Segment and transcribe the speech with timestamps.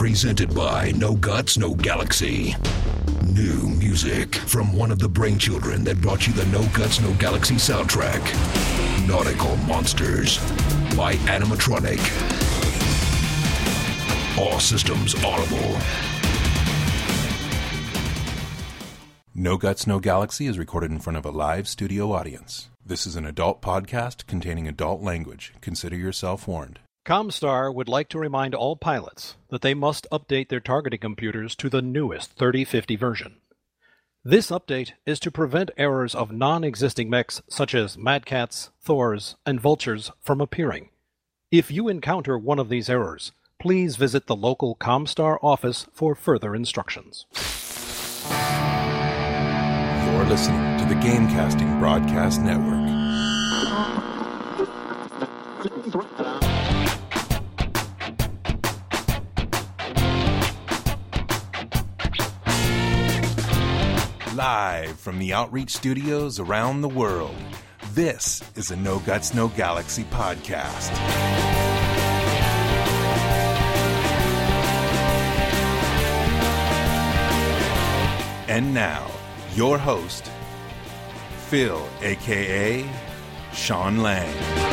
[0.00, 2.56] Presented by No Guts, No Galaxy.
[3.26, 7.56] New music from one of the brainchildren that brought you the No Guts, No Galaxy
[7.56, 8.18] soundtrack.
[9.06, 10.38] Nautical Monsters
[10.96, 12.00] by Animatronic.
[14.38, 15.78] All systems audible.
[19.34, 22.70] No Guts, No Galaxy is recorded in front of a live studio audience.
[22.82, 25.52] This is an adult podcast containing adult language.
[25.60, 26.78] Consider yourself warned.
[27.04, 31.70] Comstar would like to remind all pilots that they must update their targeting computers to
[31.70, 33.36] the newest 3050 version.
[34.22, 39.58] This update is to prevent errors of non existing mechs such as Madcats, Thors, and
[39.58, 40.90] Vultures from appearing.
[41.50, 46.54] If you encounter one of these errors, please visit the local Comstar office for further
[46.54, 47.24] instructions.
[50.04, 52.90] You're listening to the Gamecasting Broadcast Network.
[64.40, 67.36] Live from the Outreach Studios around the world,
[67.92, 70.90] this is a No Guts, No Galaxy podcast.
[78.48, 79.10] And now,
[79.54, 80.30] your host,
[81.48, 82.88] Phil, aka
[83.52, 84.69] Sean Lang.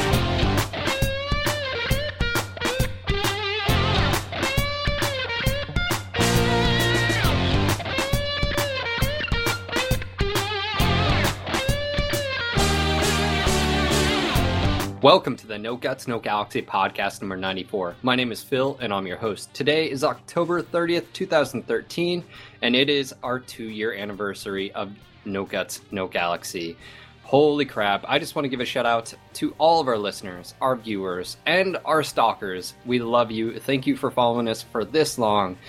[15.01, 17.97] Welcome to the No Guts, No Galaxy podcast number 94.
[18.01, 19.53] My name is Phil, and I'm your host.
[19.53, 22.23] Today is October 30th, 2013,
[22.63, 24.91] and it is our two year anniversary of
[25.23, 26.77] No Guts, No Galaxy.
[27.21, 30.55] Holy crap, I just want to give a shout out to all of our listeners,
[30.61, 32.73] our viewers, and our stalkers.
[32.83, 33.59] We love you.
[33.59, 35.59] Thank you for following us for this long,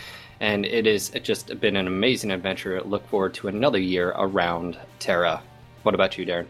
[0.41, 2.81] and it has just been an amazing adventure.
[2.81, 5.43] Look forward to another year around Terra.
[5.83, 6.47] What about you, Darren?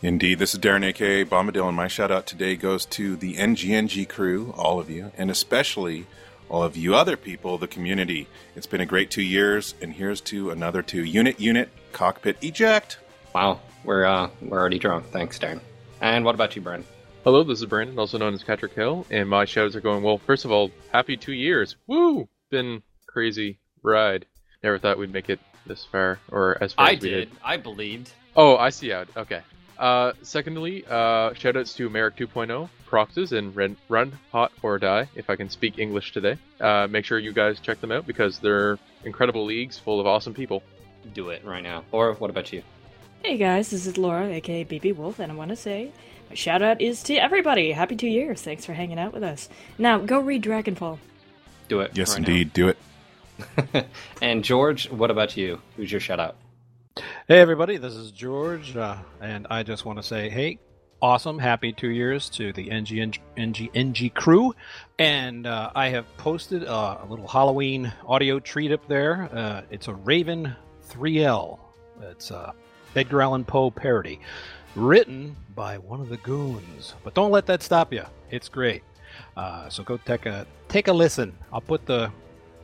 [0.00, 4.08] Indeed, this is Darren, aka Bombadil, and my shout out today goes to the NGNG
[4.08, 6.06] crew, all of you, and especially
[6.48, 8.28] all of you other people, the community.
[8.54, 11.02] It's been a great two years, and here's to another two.
[11.02, 12.98] Unit, unit, cockpit, eject.
[13.34, 15.06] Wow, we're uh, we're already drunk.
[15.06, 15.60] Thanks, Darren.
[16.00, 16.84] And what about you, Brian?
[17.24, 20.18] Hello, this is Brandon, also known as Patrick Hill, and my shows are going well.
[20.18, 21.74] First of all, happy two years!
[21.88, 22.28] Woo!
[22.52, 24.26] Been crazy ride.
[24.62, 27.30] Never thought we'd make it this far, or as far I as we did.
[27.42, 28.12] I believed.
[28.36, 29.08] Oh, I see out.
[29.16, 29.42] Okay.
[29.78, 35.30] Uh, secondly, uh, shoutouts to Merrick 2.0, Proxes, and Run, Run Hot or Die, if
[35.30, 36.36] I can speak English today.
[36.60, 40.34] Uh, make sure you guys check them out because they're incredible leagues full of awesome
[40.34, 40.62] people.
[41.14, 41.84] Do it right now.
[41.92, 42.62] Or what about you?
[43.22, 45.92] Hey guys, this is Laura, aka BB Wolf, and I want to say
[46.28, 47.72] my shout out is to everybody.
[47.72, 48.42] Happy two years.
[48.42, 49.48] Thanks for hanging out with us.
[49.76, 50.98] Now, go read Dragonfall.
[51.68, 51.92] Do it.
[51.94, 53.86] Yes, right indeed, do it.
[54.22, 55.60] and George, what about you?
[55.76, 56.36] Who's your shout out?
[57.28, 60.58] Hey, everybody, this is George, uh, and I just want to say, hey,
[61.00, 64.54] awesome, happy two years to the NG, NG, NG crew.
[64.98, 69.28] And uh, I have posted a little Halloween audio treat up there.
[69.32, 70.56] Uh, it's a Raven
[70.90, 71.58] 3L.
[72.02, 72.54] It's a
[72.96, 74.18] Edgar Allan Poe parody,
[74.74, 76.94] written by one of the goons.
[77.04, 78.04] But don't let that stop you.
[78.30, 78.82] It's great.
[79.36, 81.36] Uh, so go take a take a listen.
[81.52, 82.10] I'll put the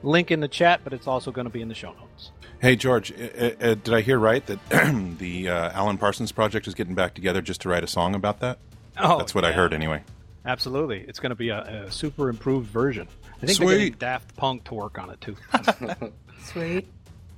[0.03, 2.31] link in the chat, but it's also going to be in the show notes.
[2.65, 4.59] Hey, George, uh, uh, did I hear right that
[5.19, 8.41] the uh, Alan Parsons project is getting back together just to write a song about
[8.41, 8.57] that?
[8.99, 10.03] Oh, That's what I heard anyway.
[10.47, 13.07] Absolutely, it's going to be a, a super improved version.
[13.43, 13.99] I think they're getting Sweet.
[13.99, 15.37] Daft Punk to work on it too.
[16.43, 16.89] Sweet.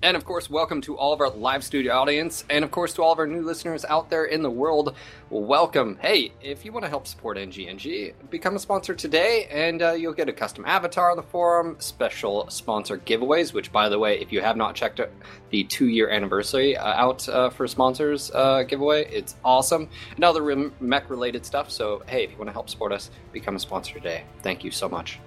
[0.02, 3.02] And of course, welcome to all of our live studio audience, and of course to
[3.02, 4.94] all of our new listeners out there in the world.
[5.30, 5.96] Welcome.
[6.02, 10.12] Hey, if you want to help support NGNG, become a sponsor today, and uh, you'll
[10.12, 13.54] get a custom avatar on the forum, special sponsor giveaways.
[13.54, 15.00] Which, by the way, if you have not checked
[15.48, 21.46] the two-year anniversary uh, out uh, for sponsors uh, giveaway, it's awesome, and other mech-related
[21.46, 21.70] stuff.
[21.70, 24.24] So, hey, if you want to help support us, become a sponsor today.
[24.42, 25.20] Thank you so much.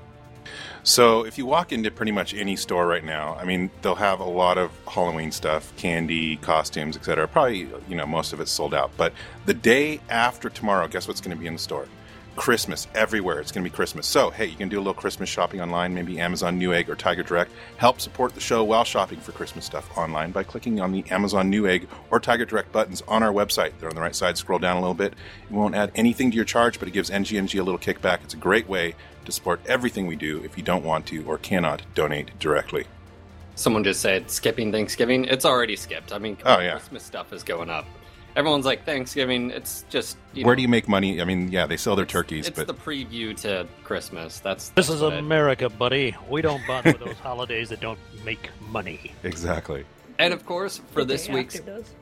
[0.84, 4.20] So if you walk into pretty much any store right now, I mean, they'll have
[4.20, 7.28] a lot of Halloween stuff, candy, costumes, etc.
[7.28, 8.92] Probably, you know, most of it's sold out.
[8.98, 9.14] But
[9.46, 11.88] the day after tomorrow, guess what's going to be in the store?
[12.40, 13.42] Christmas everywhere.
[13.42, 14.08] It's going to be Christmas.
[14.08, 17.22] So, hey, you can do a little Christmas shopping online, maybe Amazon Newegg or Tiger
[17.22, 17.52] Direct.
[17.76, 21.52] Help support the show while shopping for Christmas stuff online by clicking on the Amazon
[21.52, 23.74] Newegg or Tiger Direct buttons on our website.
[23.78, 24.38] They're on the right side.
[24.38, 25.16] Scroll down a little bit.
[25.50, 28.24] It won't add anything to your charge, but it gives NGNG a little kickback.
[28.24, 31.38] It's a great way to support everything we do if you don't want to or
[31.38, 32.86] cannot donate directly.
[33.56, 35.26] Someone just said skipping Thanksgiving.
[35.26, 36.14] It's already skipped.
[36.14, 36.72] I mean, Oh, yeah.
[36.72, 37.86] Christmas stuff is going up.
[38.36, 39.52] everyone's like Thanksgiving.
[39.52, 41.22] It's just you Where know, do you make money?
[41.22, 44.40] I mean, yeah, they sell their turkeys, It's but the preview to Christmas.
[44.40, 46.16] That's This is what it- America, buddy.
[46.30, 49.12] We don't bother with those holidays that don't make money.
[49.24, 49.84] exactly.
[50.20, 51.94] And of course, for this week's after does.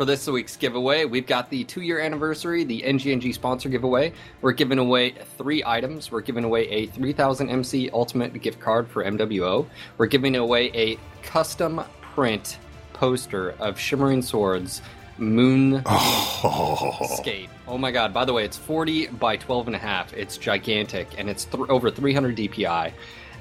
[0.00, 4.14] For this week's giveaway, we've got the two year anniversary, the NGNG sponsor giveaway.
[4.40, 6.10] We're giving away three items.
[6.10, 9.66] We're giving away a 3000 MC Ultimate gift card for MWO.
[9.98, 12.56] We're giving away a custom print
[12.94, 14.80] poster of Shimmering Swords
[15.18, 17.50] Moon Oh, Skate.
[17.68, 20.14] Oh my god, by the way, it's 40 by 12 and a half.
[20.14, 22.94] It's gigantic and it's th- over 300 DPI.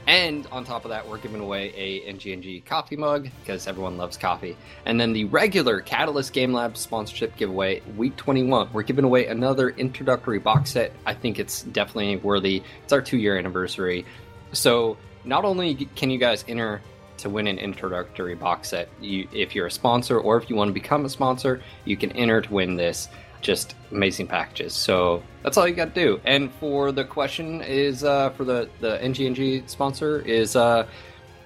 [0.10, 4.18] And on top of that, we're giving away a NGNG coffee mug because everyone loves
[4.18, 4.58] coffee.
[4.88, 9.70] And then the regular Catalyst Game Lab sponsorship giveaway, week 21, we're giving away another
[9.70, 10.94] introductory box set.
[11.06, 12.64] I think it's definitely worthy.
[12.84, 14.04] It's our two year anniversary.
[14.52, 16.82] So not only can you guys enter
[17.18, 20.70] to win an introductory box set, you, if you're a sponsor or if you want
[20.70, 23.10] to become a sponsor, you can enter to win this.
[23.42, 24.74] Just amazing packages.
[24.74, 26.22] So that's all you got to do.
[26.26, 30.86] And for the question is uh, for the the NGNG sponsor is uh,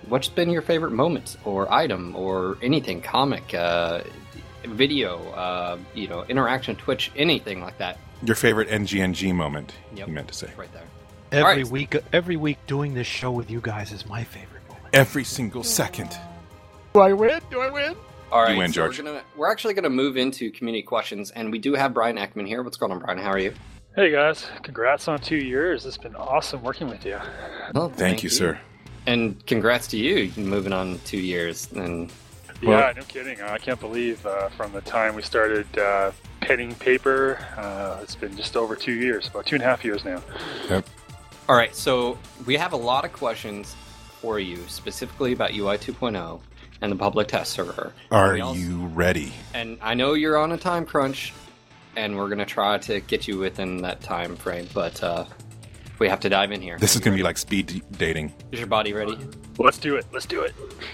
[0.07, 4.01] what's been your favorite moment or item or anything comic, uh,
[4.65, 7.97] video, uh, you know, interaction, Twitch, anything like that.
[8.25, 9.73] your favorite NGNG moment?
[9.95, 10.07] Yep.
[10.07, 10.83] You meant to say Right there.
[11.31, 11.71] Every right.
[11.71, 14.87] week, every week doing this show with you guys is my favorite moment.
[14.93, 16.11] every single second.
[16.93, 17.39] Do I win?
[17.49, 17.95] Do I win?
[18.33, 18.97] All right, You win, so George.
[18.97, 22.17] We're, gonna, we're actually going to move into community questions, and we do have Bryan
[22.17, 22.63] Ekman here.
[22.63, 23.19] What's going on, Brian?
[23.19, 23.53] How are you?
[23.95, 25.85] Hey guys, congrats on two years.
[25.85, 27.19] It's been awesome working with you.
[27.75, 28.59] Well, Thank, you, sir.
[29.05, 31.71] And congrats to you, moving on two years.
[31.73, 32.11] And
[32.59, 33.39] yeah, no kidding.
[33.39, 38.35] I can't believe uh, from the time we started uh, penning paper, uh, it's been
[38.35, 40.23] just over two years, about two and a half years now.
[40.71, 40.89] Yep.
[41.47, 43.75] all right, so we have a lot of questions
[44.21, 46.41] for you, specifically about UI 2.0
[46.83, 47.93] and the public test server.
[48.11, 49.31] Are also- you ready?
[49.53, 51.33] And I know you're on a time crunch,
[51.95, 55.23] and we're going to try to get you within that time frame, but uh,
[55.97, 56.77] we have to dive in here.
[56.77, 58.33] This is going to be like speed dating.
[58.51, 59.17] Is your body ready?
[59.57, 60.05] Let's do it.
[60.11, 60.53] Let's do it.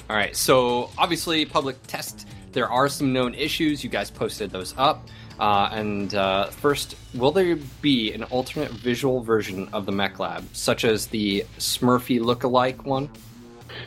[0.10, 2.28] All right, so obviously, public test.
[2.52, 3.84] There are some known issues.
[3.84, 5.08] You guys posted those up.
[5.40, 10.44] Uh, and uh, first, will there be an alternate visual version of the Mech Lab,
[10.54, 13.10] such as the Smurfy look-alike one?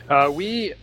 [0.09, 0.73] Uh, we,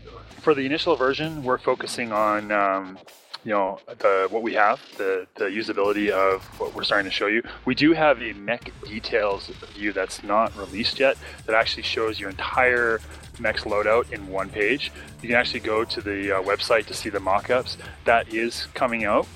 [0.40, 2.98] for the initial version, we're focusing on, um,
[3.44, 7.26] you know, the what we have, the the usability of what we're starting to show
[7.26, 7.42] you.
[7.64, 11.16] We do have a mech details view that's not released yet
[11.46, 13.00] that actually shows your entire
[13.38, 14.92] mech's loadout in one page.
[15.22, 17.78] You can actually go to the uh, website to see the mock-ups.
[18.04, 19.26] That is coming out.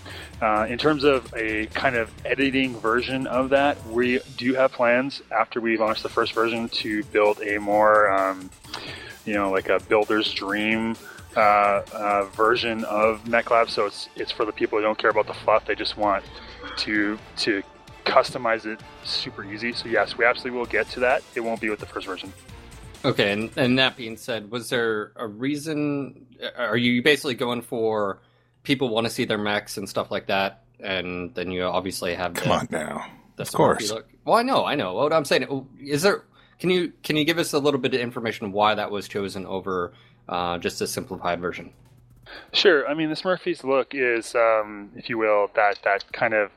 [0.43, 5.23] Uh, in terms of a kind of editing version of that, we do have plans
[5.31, 8.51] after we launch the first version to build a more um,
[9.25, 10.97] you know, like a builder's dream
[11.37, 13.69] uh, uh, version of MechLab.
[13.69, 15.67] So it's it's for the people who don't care about the fluff.
[15.67, 16.25] They just want
[16.79, 17.63] to to
[18.05, 19.73] customize it super easy.
[19.73, 21.23] So yes, we absolutely will get to that.
[21.35, 22.33] It won't be with the first version.
[23.05, 26.27] Okay, and, and that being said, was there a reason?
[26.57, 28.21] Are you basically going for
[28.63, 30.63] people want to see their mechs and stuff like that?
[30.81, 33.07] And then you obviously have Come the, on now.
[33.37, 33.91] the Of course.
[33.91, 34.09] Look.
[34.25, 34.95] Well, I know, I know.
[34.95, 36.25] What I'm saying is there.
[36.59, 39.47] Can you can you give us a little bit of information why that was chosen
[39.47, 39.93] over
[40.29, 41.73] uh, just a simplified version?
[42.53, 42.89] Sure.
[42.89, 46.51] I mean, the Smurfy's look is, um, if you will, that that kind of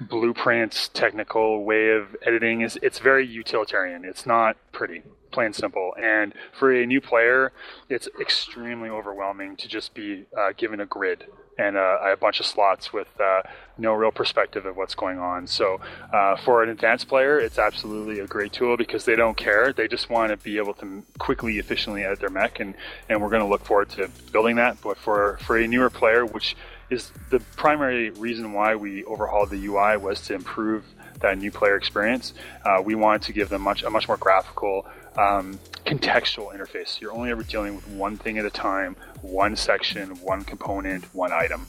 [0.00, 4.04] blueprint technical way of editing is it's very utilitarian.
[4.04, 5.94] It's not pretty, plain simple.
[6.00, 7.52] And for a new player,
[7.88, 11.26] it's extremely overwhelming to just be uh, given a grid
[11.58, 13.42] and uh, a bunch of slots with uh,
[13.78, 15.46] no real perspective of what's going on.
[15.46, 15.80] So
[16.12, 19.72] uh, for an advanced player, it's absolutely a great tool because they don't care.
[19.72, 22.74] They just want to be able to quickly, efficiently edit their mech, and,
[23.08, 24.80] and we're going to look forward to building that.
[24.82, 26.56] But for, for a newer player, which
[26.90, 30.84] is the primary reason why we overhauled the UI was to improve
[31.20, 32.34] that new player experience.
[32.64, 37.00] Uh, we wanted to give them much a much more graphical, um, contextual interface.
[37.00, 41.32] You're only ever dealing with one thing at a time, one section, one component, one
[41.32, 41.66] item.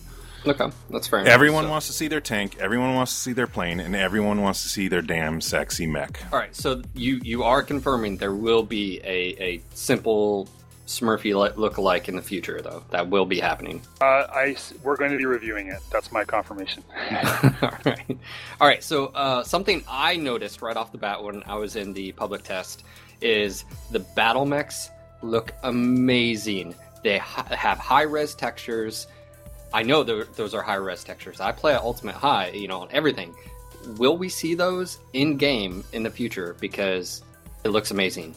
[0.47, 1.19] Okay, that's fair.
[1.19, 1.31] enough.
[1.31, 4.41] Everyone So- wants to see their tank, everyone wants to see their plane, and everyone
[4.41, 6.19] wants to see their damn sexy mech.
[6.31, 10.47] All right, so you you are confirming there will be a, a simple
[10.87, 12.83] Smurfy look-alike in the future, though.
[12.91, 13.81] That will be happening.
[13.99, 15.79] Uh, I s- we're going to be reviewing it.
[15.91, 16.83] That's my confirmation.
[16.93, 18.05] All right.
[18.61, 18.83] All right.
[18.83, 22.43] So uh, something I noticed right off the bat when I was in the public
[22.43, 22.83] test
[23.19, 24.91] is the battle mechs
[25.23, 26.75] look amazing.
[27.03, 29.07] They ha- have high res textures.
[29.75, 31.39] I know tho- those are high res textures.
[31.41, 33.35] I play at Ultimate High, you know, on everything.
[33.97, 36.55] Will we see those in game in the future?
[36.59, 37.21] Because
[37.65, 38.33] it looks amazing.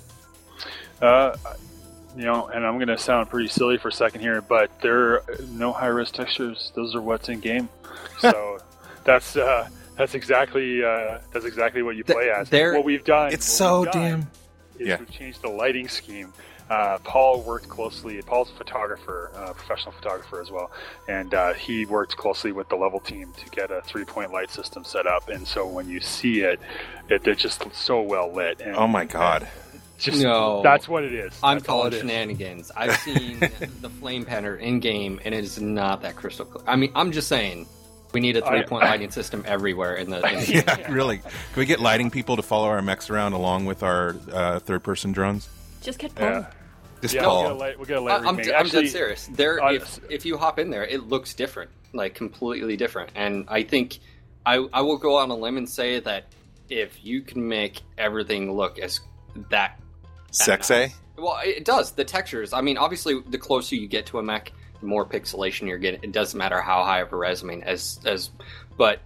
[1.00, 1.37] Uh,
[2.16, 5.12] you know, and I'm going to sound pretty silly for a second here, but there
[5.14, 6.73] are no high res textures.
[6.75, 7.68] Those are what's in game.
[8.21, 8.59] So
[9.04, 12.49] that's uh, that's exactly uh, that's exactly what you play as.
[12.50, 13.33] there- what we've done.
[13.33, 14.21] It's so done damn.
[14.80, 14.99] Is Yeah.
[14.99, 16.33] we've changed the lighting scheme.
[16.71, 18.21] Uh, Paul worked closely.
[18.23, 20.71] Paul's a photographer, uh, professional photographer as well,
[21.09, 24.85] and uh, he worked closely with the level team to get a three-point light system
[24.85, 25.29] set up.
[25.29, 26.61] And so when you see it,
[27.09, 28.61] it they're just so well lit.
[28.61, 29.49] And Oh my god.
[29.99, 30.63] just No.
[30.63, 31.33] that's what it is.
[31.43, 32.01] I'm That's calling it is.
[32.01, 32.71] shenanigans.
[32.77, 33.39] I've seen
[33.81, 36.65] the flame panner in game, and it is not that crystal clear.
[36.67, 37.67] I mean, I'm just saying,
[38.13, 40.17] we need a three point lighting system everywhere in the.
[40.27, 41.19] In the Yeah, really.
[41.19, 45.13] Can we get lighting people to follow our mechs around along with our uh, third-person
[45.13, 45.49] drones?
[45.83, 46.27] Just get Paul.
[46.29, 46.47] Yeah.
[47.02, 47.43] Just Yeah, Paul.
[47.43, 47.78] we'll get a light.
[47.78, 48.45] We'll get a light I- I'm, remake.
[48.47, 49.26] d- I'm dead serious.
[49.33, 53.11] There, uh, if if you hop in there, it looks different, like completely different.
[53.14, 53.99] And I think
[54.45, 56.25] I I will go on a limb and say that
[56.69, 59.00] if you can make everything look as
[59.50, 59.78] that
[60.28, 60.75] that Sexy.
[60.75, 61.93] nice- well, it does.
[61.93, 62.52] The textures.
[62.52, 66.00] I mean, obviously, the closer you get to a mech, the more pixelation you're getting.
[66.02, 67.43] It doesn't matter how high of a res.
[67.43, 68.31] I mean, as as,
[68.76, 69.00] but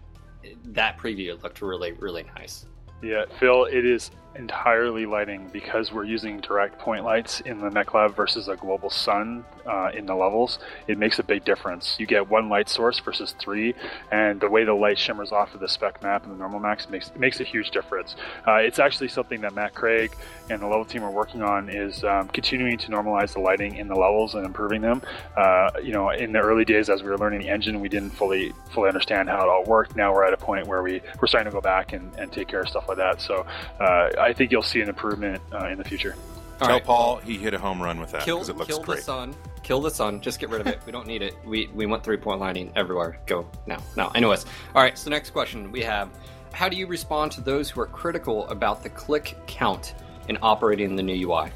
[0.67, 2.67] that preview looked really really nice.
[3.03, 7.95] Yeah, Phil, it is entirely lighting because we're using direct point lights in the mech
[7.95, 10.59] lab versus a global sun uh, in the levels.
[10.87, 11.97] It makes a big difference.
[11.99, 13.75] You get one light source versus three,
[14.11, 16.89] and the way the light shimmers off of the spec map and the normal maps
[16.89, 18.17] makes makes a huge difference.
[18.47, 20.17] Uh, it's actually something that Matt Craig
[20.51, 23.89] and the level team are working on is um, continuing to normalize the lighting in
[23.89, 25.03] the levels and improving them.
[25.37, 28.11] Uh, you know, in the early days as we were learning the engine, we didn't
[28.11, 29.97] fully fully understand how it all worked.
[29.97, 32.49] Now we're at a point where we we're starting to go back and, and take
[32.49, 33.21] care of stuff like that.
[33.21, 33.47] So
[33.81, 36.15] uh, I think you'll see an improvement uh, in the future.
[36.61, 36.85] All Tell right.
[36.85, 39.03] Paul he hit a home run with that kill, because it looks kill the great.
[39.03, 39.35] sun.
[39.63, 40.21] Kill the sun.
[40.21, 40.81] Just get rid of it.
[40.87, 41.35] We don't need it.
[41.45, 43.19] We we want three point lighting everywhere.
[43.27, 43.79] Go now.
[43.97, 44.11] Now.
[44.15, 44.97] Anyways, all right.
[44.97, 46.09] So next question we have:
[46.53, 49.95] How do you respond to those who are critical about the click count
[50.29, 51.51] in operating the new UI?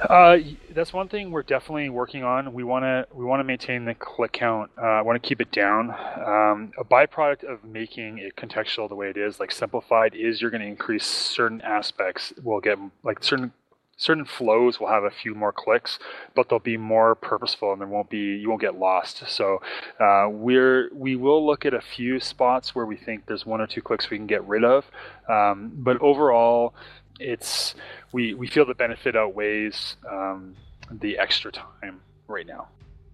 [0.00, 0.38] Uh,
[0.70, 2.52] that's one thing we're definitely working on.
[2.52, 4.70] We want to we want to maintain the click count.
[4.76, 5.90] Uh, I want to keep it down.
[5.90, 10.50] Um, a byproduct of making it contextual the way it is, like simplified, is you're
[10.50, 12.32] going to increase certain aspects.
[12.42, 13.52] We'll get like certain
[13.96, 15.98] certain flows will have a few more clicks,
[16.34, 19.22] but they'll be more purposeful and there won't be you won't get lost.
[19.28, 19.62] So
[20.00, 23.66] uh, we're we will look at a few spots where we think there's one or
[23.66, 24.84] two clicks we can get rid of,
[25.28, 26.74] um, but overall,
[27.22, 27.74] it's
[28.12, 30.54] we we feel the benefit outweighs um,
[30.90, 32.68] the extra time right now.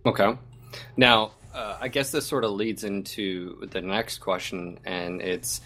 [0.06, 0.36] Okay.
[0.96, 5.60] Now, uh, I guess this sort of leads into the next question, and it's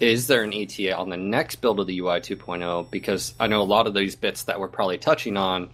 [0.00, 2.90] is there an ETA on the next build of the UI 2.0?
[2.90, 5.68] Because I know a lot of these bits that we're probably touching on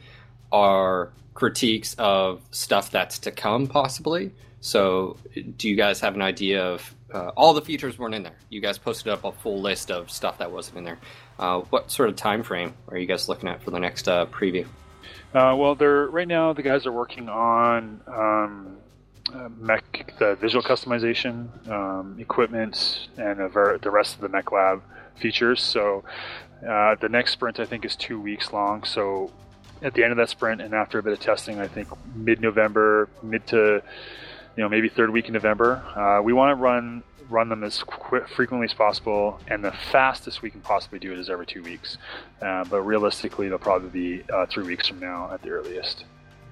[0.51, 4.33] are critiques of stuff that's to come, possibly.
[4.61, 5.17] So,
[5.57, 8.37] do you guys have an idea of uh, all the features weren't in there?
[8.49, 10.99] You guys posted up a full list of stuff that wasn't in there.
[11.39, 14.27] Uh, what sort of time frame are you guys looking at for the next uh,
[14.27, 14.67] preview?
[15.35, 18.77] Uh, well, they're right now the guys are working on um,
[19.35, 24.83] uh, mech, the visual customization, um, equipment, and ver- the rest of the mech lab
[25.17, 25.61] features.
[25.61, 26.05] So
[26.67, 28.85] uh, the next sprint I think is two weeks long.
[28.85, 29.31] So
[29.83, 33.11] at the end of that sprint and after a bit of testing, I think mid-November,
[33.23, 33.83] mid to
[34.57, 37.83] you know maybe third week in November, uh, we want to run run them as
[37.83, 41.63] qu- frequently as possible, and the fastest we can possibly do it is every two
[41.63, 41.99] weeks.
[42.41, 46.05] Uh, but realistically, it'll probably be uh, three weeks from now at the earliest.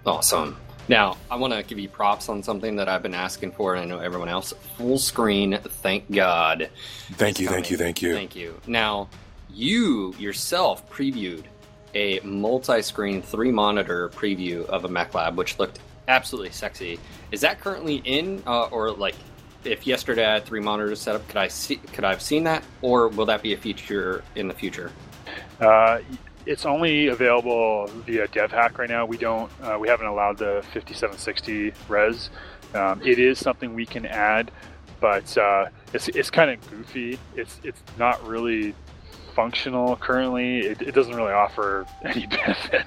[0.07, 0.57] Awesome.
[0.87, 3.83] Now, I want to give you props on something that I've been asking for, and
[3.83, 4.53] I know everyone else.
[4.77, 6.69] Full screen, thank God.
[7.13, 8.13] Thank you, thank you, thank you.
[8.13, 8.61] Thank you.
[8.67, 9.09] Now,
[9.51, 11.45] you yourself previewed
[11.95, 15.79] a multi screen, three monitor preview of a Mech Lab, which looked
[16.09, 16.99] absolutely sexy.
[17.33, 19.15] Is that currently in, uh, or like,
[19.65, 21.77] if yesterday I had three monitors set up, could I see?
[21.77, 24.93] Could I have seen that, or will that be a feature in the future?
[25.61, 26.01] Uh,
[26.47, 29.07] it's only available via DevHack right now.
[29.07, 32.31] We don't, uh, we haven't allowed the 5760 res.
[32.75, 34.51] Um, it is something we can add,
[35.01, 37.19] but uh, it's it's kind of goofy.
[37.37, 38.75] It's it's not really
[39.35, 40.61] functional currently.
[40.61, 42.85] It, it doesn't really offer any benefit.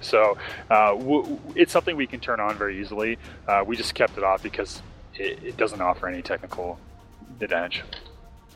[0.00, 0.36] So
[0.70, 3.18] uh, w- it's something we can turn on very easily.
[3.46, 4.82] Uh, we just kept it off because
[5.18, 6.78] it, it doesn't offer any technical
[7.40, 7.82] advantage.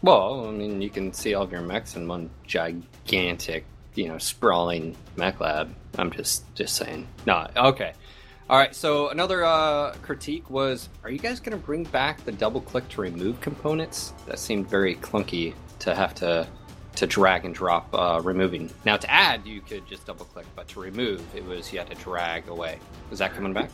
[0.02, 3.64] Well, I mean, you can see all of your mechs in one gigantic,
[3.95, 5.75] you know, sprawling mech lab.
[5.99, 7.07] I'm just just saying.
[7.26, 7.93] No, okay.
[8.49, 8.75] All right.
[8.75, 12.88] So another uh, critique was: Are you guys going to bring back the double click
[12.90, 14.14] to remove components?
[14.26, 16.49] That seemed very clunky to have to
[16.97, 18.71] to drag and drop uh, removing.
[18.85, 21.88] Now to add, you could just double click, but to remove, it was you had
[21.90, 22.79] to drag away.
[23.11, 23.71] Is that coming back?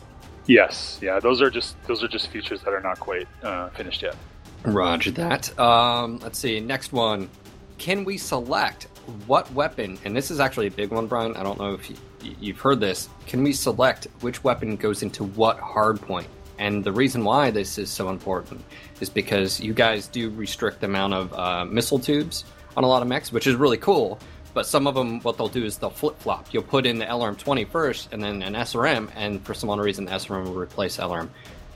[0.47, 4.01] Yes, yeah, those are just those are just features that are not quite uh, finished
[4.01, 4.15] yet.
[4.63, 5.57] Roger that.
[5.59, 6.59] Um, let's see.
[6.59, 7.29] Next one.
[7.77, 8.87] can we select
[9.25, 9.97] what weapon?
[10.03, 11.35] And this is actually a big one, Brian.
[11.35, 11.95] I don't know if you,
[12.39, 13.09] you've heard this.
[13.27, 16.27] Can we select which weapon goes into what hard point?
[16.59, 18.63] And the reason why this is so important
[18.99, 23.01] is because you guys do restrict the amount of uh, missile tubes on a lot
[23.01, 24.19] of mechs, which is really cool.
[24.57, 26.47] But some of them, what they'll do is they'll flip flop.
[26.51, 29.79] You'll put in the LRM 20 first and then an SRM, and for some odd
[29.79, 31.29] reason, the SRM will replace LRM.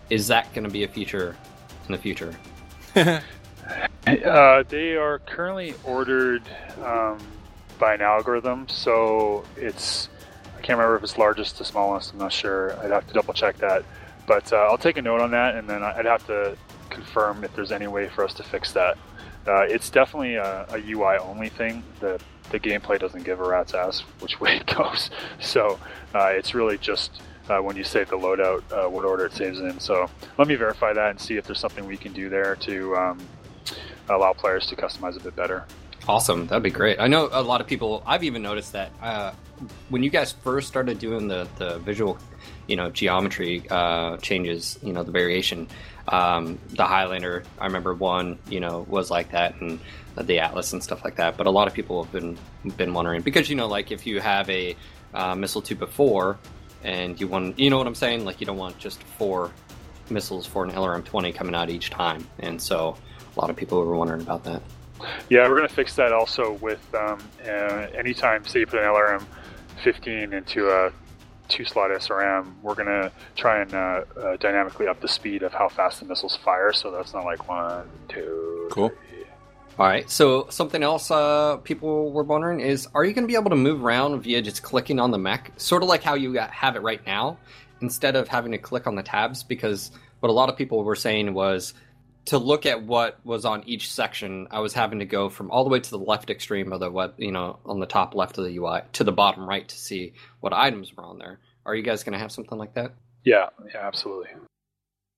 [0.09, 1.37] Is that going to be a feature
[1.85, 2.35] in the future?
[4.07, 6.41] Uh, they are currently ordered
[6.83, 7.19] um,
[7.77, 10.09] by an algorithm, so it's
[10.57, 12.11] I can't remember if it's largest to smallest.
[12.11, 12.77] I'm not sure.
[12.79, 13.85] I'd have to double check that.
[14.25, 16.57] But uh, I'll take a note on that, and then I'd have to
[16.89, 18.97] confirm if there's any way for us to fix that.
[19.47, 21.83] Uh, it's definitely a, a, UI only thing.
[21.99, 22.19] The
[22.51, 25.09] the gameplay doesn't give a rat's ass which way it goes.
[25.39, 25.79] So
[26.13, 29.59] uh, it's really just uh, when you save the loadout, uh, what order it saves
[29.59, 29.79] in.
[29.79, 32.95] So let me verify that and see if there's something we can do there to
[32.95, 33.19] um,
[34.09, 35.65] allow players to customize a bit better.
[36.07, 36.99] Awesome, that'd be great.
[36.99, 38.01] I know a lot of people.
[38.07, 39.33] I've even noticed that uh,
[39.89, 42.17] when you guys first started doing the the visual,
[42.67, 45.67] you know, geometry uh, changes, you know, the variation.
[46.11, 49.79] Um, the Highlander, I remember one, you know, was like that, and
[50.15, 51.37] the Atlas and stuff like that.
[51.37, 52.37] But a lot of people have been
[52.77, 54.75] been wondering because you know, like if you have a
[55.13, 56.37] uh, missile tube before,
[56.83, 59.51] and you want, you know what I'm saying, like you don't want just four
[60.09, 62.97] missiles for an LRM 20 coming out each time, and so
[63.35, 64.61] a lot of people were wondering about that.
[65.29, 68.85] Yeah, we're going to fix that also with um, uh, anytime, say you put an
[68.85, 69.25] LRM
[69.83, 70.91] 15 into a
[71.51, 75.53] two slot SRM, we're going to try and uh, uh, dynamically up the speed of
[75.53, 76.73] how fast the missiles fire.
[76.73, 78.89] So that's not like one, two, cool.
[78.89, 79.25] Three.
[79.77, 80.09] All right.
[80.09, 83.55] So something else uh, people were wondering is, are you going to be able to
[83.55, 86.81] move around via just clicking on the mech, sort of like how you have it
[86.81, 87.37] right now,
[87.81, 89.43] instead of having to click on the tabs?
[89.43, 91.73] Because what a lot of people were saying was
[92.25, 95.63] to look at what was on each section, I was having to go from all
[95.63, 98.37] the way to the left extreme of the web, you know, on the top left
[98.37, 101.39] of the UI to the bottom right to see what items were on there.
[101.65, 102.93] Are you guys going to have something like that?
[103.23, 104.29] Yeah, yeah, absolutely.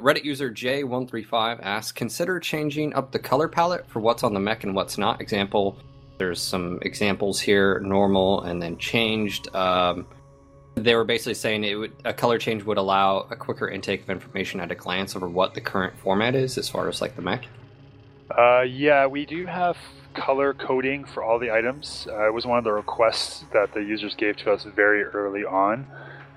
[0.02, 4.64] Reddit user J135 asks, consider changing up the color palette for what's on the mech
[4.64, 5.22] and what's not.
[5.22, 5.78] Example,
[6.18, 9.54] there's some examples here, normal and then changed.
[9.56, 10.08] Um,
[10.76, 14.10] they were basically saying it would, a color change would allow a quicker intake of
[14.10, 17.22] information at a glance over what the current format is as far as like the
[17.22, 17.46] mech.
[18.36, 19.78] Uh, yeah, we do have
[20.14, 22.08] color coding for all the items.
[22.10, 25.44] Uh, it was one of the requests that the users gave to us very early
[25.44, 25.86] on.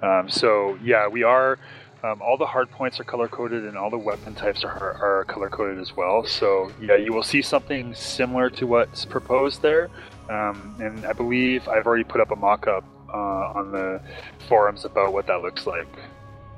[0.03, 1.59] Um, so yeah, we are.
[2.03, 5.25] Um, all the hard points are color coded, and all the weapon types are, are
[5.25, 6.25] color coded as well.
[6.27, 9.89] So yeah, you will see something similar to what's proposed there.
[10.29, 14.01] Um, and I believe I've already put up a mock-up uh, on the
[14.49, 15.89] forums about what that looks like.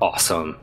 [0.00, 0.58] Awesome.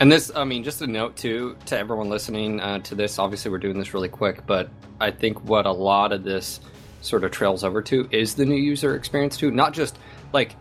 [0.00, 3.18] And this, I mean, just a note too to everyone listening uh, to this.
[3.18, 4.68] Obviously, we're doing this really quick, but
[5.00, 6.60] I think what a lot of this
[7.02, 9.50] sort of trails over to is the new user experience too.
[9.50, 9.98] Not just
[10.32, 10.56] like,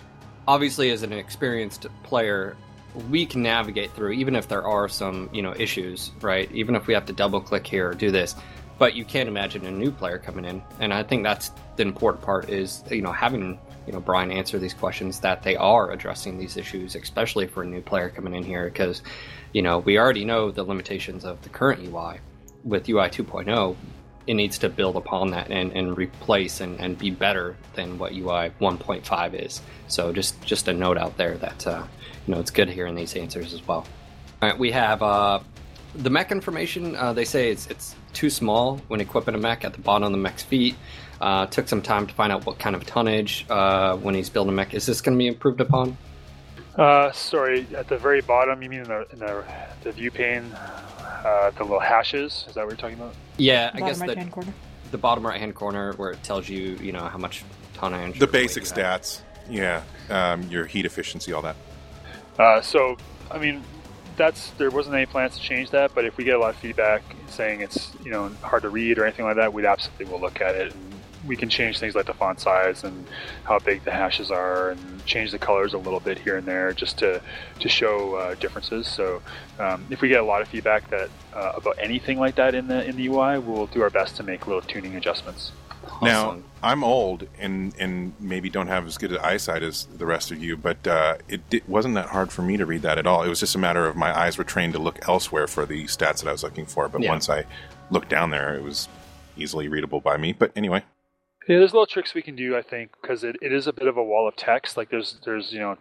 [0.48, 2.56] obviously, as an experienced player,
[3.10, 6.52] we can navigate through, even if there are some, you know, issues, right?
[6.52, 8.36] Even if we have to double click here or do this,
[8.78, 12.24] but you can't imagine a new player coming in, and I think that's the important
[12.24, 16.38] part is, you know, having you know Brian answer these questions that they are addressing
[16.38, 19.02] these issues, especially for a new player coming in here, because
[19.54, 22.20] you know we already know the limitations of the current UI.
[22.63, 23.76] With UI 2.0,
[24.28, 28.13] it needs to build upon that and, and replace and, and be better than what
[28.13, 29.62] UI 1.5 is.
[29.88, 31.86] So just just a note out there that uh,
[32.28, 33.86] you know it's good hearing these answers as well.
[34.41, 35.39] All right, we have uh,
[35.96, 36.96] the mech information.
[36.96, 40.12] Uh, they say it's it's too small when equipping a mech at the bottom of
[40.12, 40.76] the mech's feet.
[41.22, 44.52] Uh, took some time to find out what kind of tonnage uh, when he's building
[44.52, 44.74] a mech.
[44.74, 45.96] Is this going to be improved upon?
[46.76, 49.46] Uh, sorry, at the very bottom, you mean in the, in the,
[49.84, 52.46] the view pane, uh, the little hashes?
[52.48, 53.14] Is that what you're talking about?
[53.38, 54.54] Yeah, Bottom I guess right the,
[54.90, 57.44] the bottom right hand corner where it tells you, you know, how much
[57.76, 58.18] tonnage.
[58.18, 59.02] The basic weight have.
[59.02, 59.22] stats.
[59.50, 59.84] Yeah.
[60.10, 61.56] Um, your heat efficiency, all that.
[62.40, 62.98] Uh, so,
[63.30, 63.64] I mean,
[64.18, 66.56] that's there wasn't any plans to change that, but if we get a lot of
[66.58, 70.20] feedback saying it's you know hard to read or anything like that, we'd absolutely will
[70.20, 70.74] look at it.
[70.74, 70.91] And
[71.28, 73.06] we can change things like the font size and
[73.44, 76.74] how big the hashes are, and change the colors a little bit here and there
[76.74, 77.22] just to
[77.60, 78.88] to show uh, differences.
[78.88, 79.22] So,
[79.60, 82.68] um, if we get a lot of feedback that uh, about anything like that in
[82.68, 85.52] the in the UI, we'll do our best to make little tuning adjustments.
[86.02, 90.32] Now, I'm old and and maybe don't have as good an eyesight as the rest
[90.32, 93.06] of you, but uh, it di- wasn't that hard for me to read that at
[93.08, 93.24] all.
[93.24, 95.86] It was just a matter of my eyes were trained to look elsewhere for the
[95.86, 96.88] stats that I was looking for.
[96.88, 97.10] But Yeah.
[97.10, 97.46] once I
[97.90, 98.88] looked down there, it was
[99.38, 100.34] easily readable by me.
[100.34, 100.84] But anyway,
[101.48, 103.88] Yeah, there's little tricks we can do, I think, because it, it is a bit
[103.88, 104.78] of a wall of text.
[104.78, 105.78] Like there's there's you know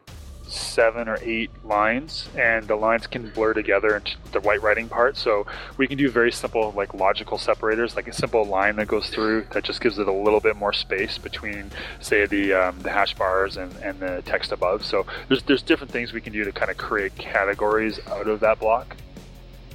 [0.47, 5.17] seven or eight lines, and the lines can blur together into the white writing part.
[5.17, 5.47] So
[5.77, 9.47] we can do very simple, like logical separators, like a simple line that goes through
[9.53, 11.71] that just gives it a little bit more space between,
[12.01, 14.85] say, the um, the hash bars and, and the text above.
[14.85, 18.41] So there's there's different things we can do to kind of create categories out of
[18.41, 18.97] that block.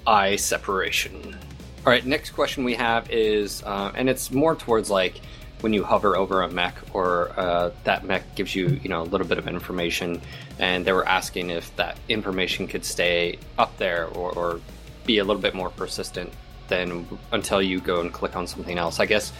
[0.08, 1.36] eye separation.
[1.86, 5.22] All right, next question we have is, uh, and it's more towards like
[5.62, 9.04] when you hover over a mech or uh, that mech gives you, you know, a
[9.04, 10.22] little bit of information,
[10.60, 14.62] and they were asking if that information could stay up there or, or
[15.06, 16.32] be a little bit more persistent
[16.68, 19.00] than until you go and click on something else.
[19.00, 19.32] I guess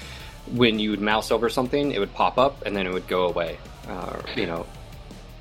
[0.54, 3.26] when you would mouse over something, it would pop up and then it would go
[3.28, 3.58] away.
[3.88, 4.66] Uh, you know,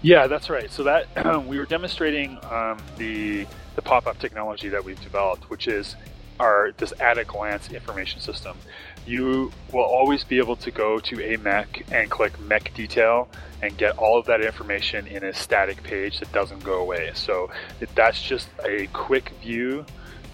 [0.02, 0.70] Yeah, that's right.
[0.70, 1.06] So that
[1.46, 5.96] we were demonstrating um, the the pop-up technology that we've developed, which is
[6.38, 8.56] our this at a glance information system.
[9.06, 13.28] You will always be able to go to a mech and click mech detail
[13.62, 17.12] and get all of that information in a static page that doesn't go away.
[17.14, 17.50] So
[17.94, 19.84] that's just a quick view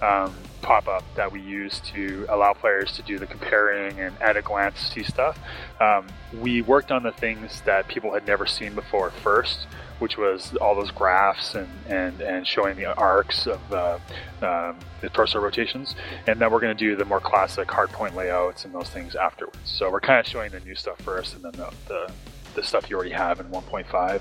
[0.02, 4.36] um, pop up that we use to allow players to do the comparing and at
[4.36, 5.38] a glance see stuff.
[5.80, 6.06] Um,
[6.38, 9.66] we worked on the things that people had never seen before first,
[9.98, 13.98] which was all those graphs and, and, and showing the arcs of uh,
[14.42, 15.94] um, the torso rotations.
[16.26, 19.58] And then we're going to do the more classic hardpoint layouts and those things afterwards.
[19.64, 22.12] So we're kind of showing the new stuff first, and then the, the,
[22.54, 24.20] the stuff you already have in 1.5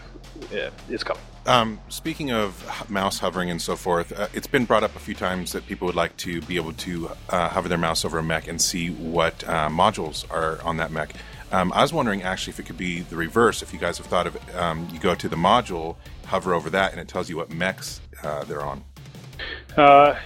[0.52, 1.24] yeah, is coming.
[1.50, 5.16] Um, speaking of mouse hovering and so forth, uh, it's been brought up a few
[5.16, 8.24] times that people would like to be able to uh, hover their mouse over a
[8.24, 11.16] mech and see what uh, modules are on that mech.
[11.52, 13.64] Um, I was wondering actually if it could be the reverse.
[13.64, 15.96] If you guys have thought of, um, you go to the module,
[16.28, 18.84] hover over that, and it tells you what mechs uh, they're on.
[19.76, 20.20] Uh,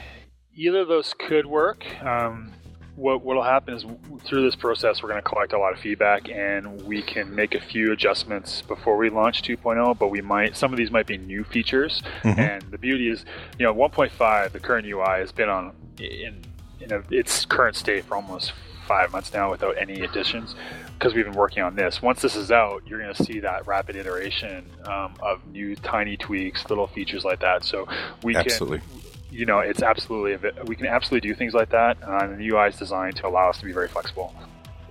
[0.54, 1.86] either of those could work.
[2.04, 2.52] Um,
[2.96, 3.86] what will happen is
[4.24, 7.56] through this process, we're going to collect a lot of feedback, and we can make
[7.56, 9.98] a few adjustments before we launch 2.0.
[9.98, 12.38] But we might some of these might be new features, Mhm.
[12.38, 13.26] and the beauty is,
[13.58, 16.36] you know, 1.5, the current UI has been on in
[16.80, 18.52] in a, its current state for almost
[18.88, 20.54] five months now without any additions
[21.00, 22.02] because we've been working on this.
[22.02, 26.18] Once this is out, you're going to see that rapid iteration um, of new tiny
[26.18, 27.64] tweaks, little features like that.
[27.64, 27.88] So
[28.22, 28.80] we can Absolutely.
[28.80, 28.88] can
[29.34, 32.78] you know, it's absolutely we can absolutely do things like that, and the UI is
[32.78, 34.34] designed to allow us to be very flexible.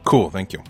[0.05, 0.63] Cool, thank you.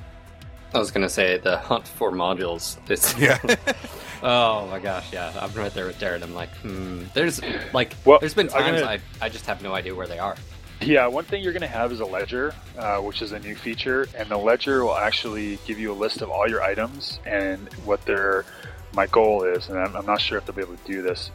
[0.74, 2.78] I was gonna say the hunt for modules.
[2.90, 3.38] It's, Yeah.
[4.22, 6.22] oh my gosh, yeah, I'm right there with Darren.
[6.22, 7.04] I'm like, hmm.
[7.14, 7.40] There's
[7.72, 10.36] like, Well, there's been times gonna- I I just have no idea where they are.
[10.80, 13.54] Yeah, one thing you're going to have is a ledger, uh, which is a new
[13.54, 17.72] feature, and the ledger will actually give you a list of all your items and
[17.84, 18.44] what their
[18.92, 21.30] my goal is, and I'm, I'm not sure if they'll be able to do this.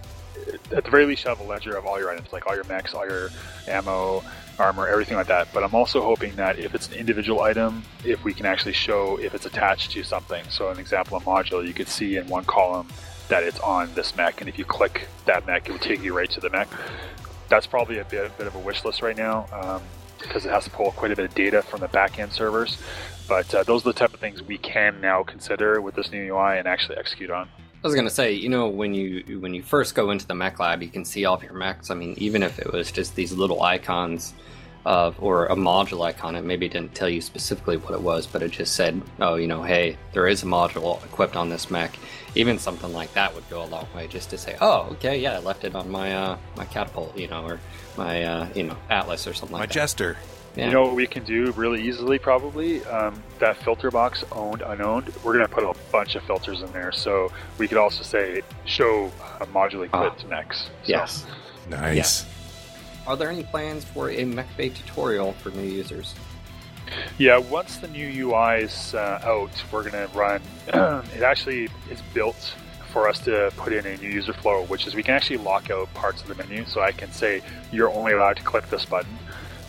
[0.72, 2.94] At the very least, have a ledger of all your items, like all your mechs,
[2.94, 3.30] all your
[3.68, 4.24] ammo,
[4.60, 5.48] armor, everything like that.
[5.54, 9.18] But I'm also hoping that if it's an individual item, if we can actually show
[9.18, 10.44] if it's attached to something.
[10.50, 12.88] So, an example, a module, you could see in one column
[13.30, 16.16] that it's on this mech, and if you click that mech, it would take you
[16.16, 16.68] right to the mech.
[17.50, 19.82] That's probably a bit, bit of a wish list right now um,
[20.20, 22.78] because it has to pull quite a bit of data from the back-end servers.
[23.28, 26.34] But uh, those are the type of things we can now consider with this new
[26.34, 27.50] UI and actually execute on.
[27.84, 30.60] I was gonna say, you know, when you when you first go into the mech
[30.60, 31.92] lab, you can see all of your mechs.
[31.92, 34.34] I mean, even if it was just these little icons
[34.84, 38.42] of or a module icon, it maybe didn't tell you specifically what it was, but
[38.42, 41.94] it just said, oh, you know, hey, there is a module equipped on this mech.
[42.36, 45.34] Even something like that would go a long way, just to say, oh, okay, yeah,
[45.34, 47.60] I left it on my uh, my catapult, you know, or
[47.96, 49.76] my uh, you know atlas or something My like that.
[49.76, 50.18] My jester.
[50.58, 50.66] Yeah.
[50.66, 52.84] You know what we can do really easily, probably?
[52.86, 56.72] Um, that filter box, owned, unowned, we're going to put a bunch of filters in
[56.72, 56.92] there.
[56.92, 60.64] So we could also say, show uh, module equipped mechs.
[60.64, 61.26] So- yes.
[61.70, 62.26] Nice.
[63.06, 66.16] Are there any plans for a mech bay tutorial for new users?
[67.18, 70.42] Yeah, once the new UI is uh, out, we're going to run.
[71.16, 72.54] it actually is built
[72.92, 75.70] for us to put in a new user flow, which is we can actually lock
[75.70, 76.66] out parts of the menu.
[76.66, 77.42] So I can say
[77.72, 79.18] you're only allowed to click this button.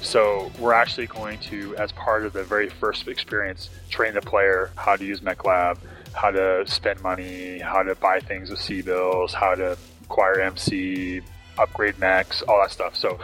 [0.03, 4.71] So we're actually going to, as part of the very first experience, train the player
[4.77, 5.79] how to use MechLab,
[6.15, 11.21] how to spend money, how to buy things with C bills, how to acquire MC,
[11.59, 12.97] upgrade mechs, all that stuff.
[12.97, 13.19] So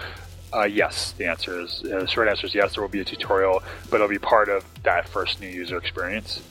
[0.55, 2.75] uh, yes, the answer is uh, the short answer is yes.
[2.75, 6.43] There will be a tutorial, but it'll be part of that first new user experience.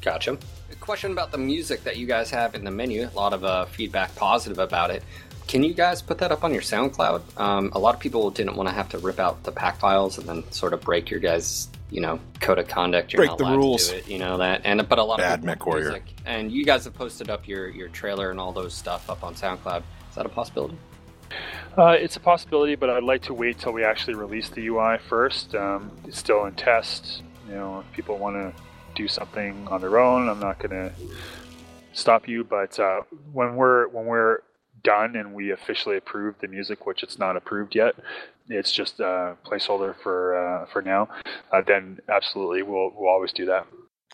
[0.00, 0.38] Gotcha.
[0.72, 3.08] A question about the music that you guys have in the menu.
[3.12, 5.02] A lot of uh, feedback positive about it.
[5.46, 7.38] Can you guys put that up on your SoundCloud?
[7.38, 10.18] Um, a lot of people didn't want to have to rip out the pack files
[10.18, 13.12] and then sort of break your guys, you know, code of conduct.
[13.12, 13.88] You're Break not the rules.
[13.88, 14.62] To do it, you know that.
[14.64, 15.88] And but a lot Bad of people Mech want Warrior.
[15.90, 16.14] music.
[16.24, 19.34] And you guys have posted up your your trailer and all those stuff up on
[19.34, 19.82] SoundCloud.
[20.08, 20.78] Is that a possibility?
[21.76, 24.98] Uh, it's a possibility, but I'd like to wait till we actually release the UI
[25.08, 25.54] first.
[25.54, 27.22] Um, it's still in test.
[27.48, 28.62] You know, if people want to
[28.94, 30.92] do something on their own, I'm not going to
[31.92, 32.44] stop you.
[32.44, 33.02] But uh,
[33.32, 34.38] when we're when we're
[34.84, 37.96] done and we officially approve the music, which it's not approved yet,
[38.48, 41.08] it's just a placeholder for uh, for now.
[41.52, 43.66] Uh, then absolutely, we'll we'll always do that.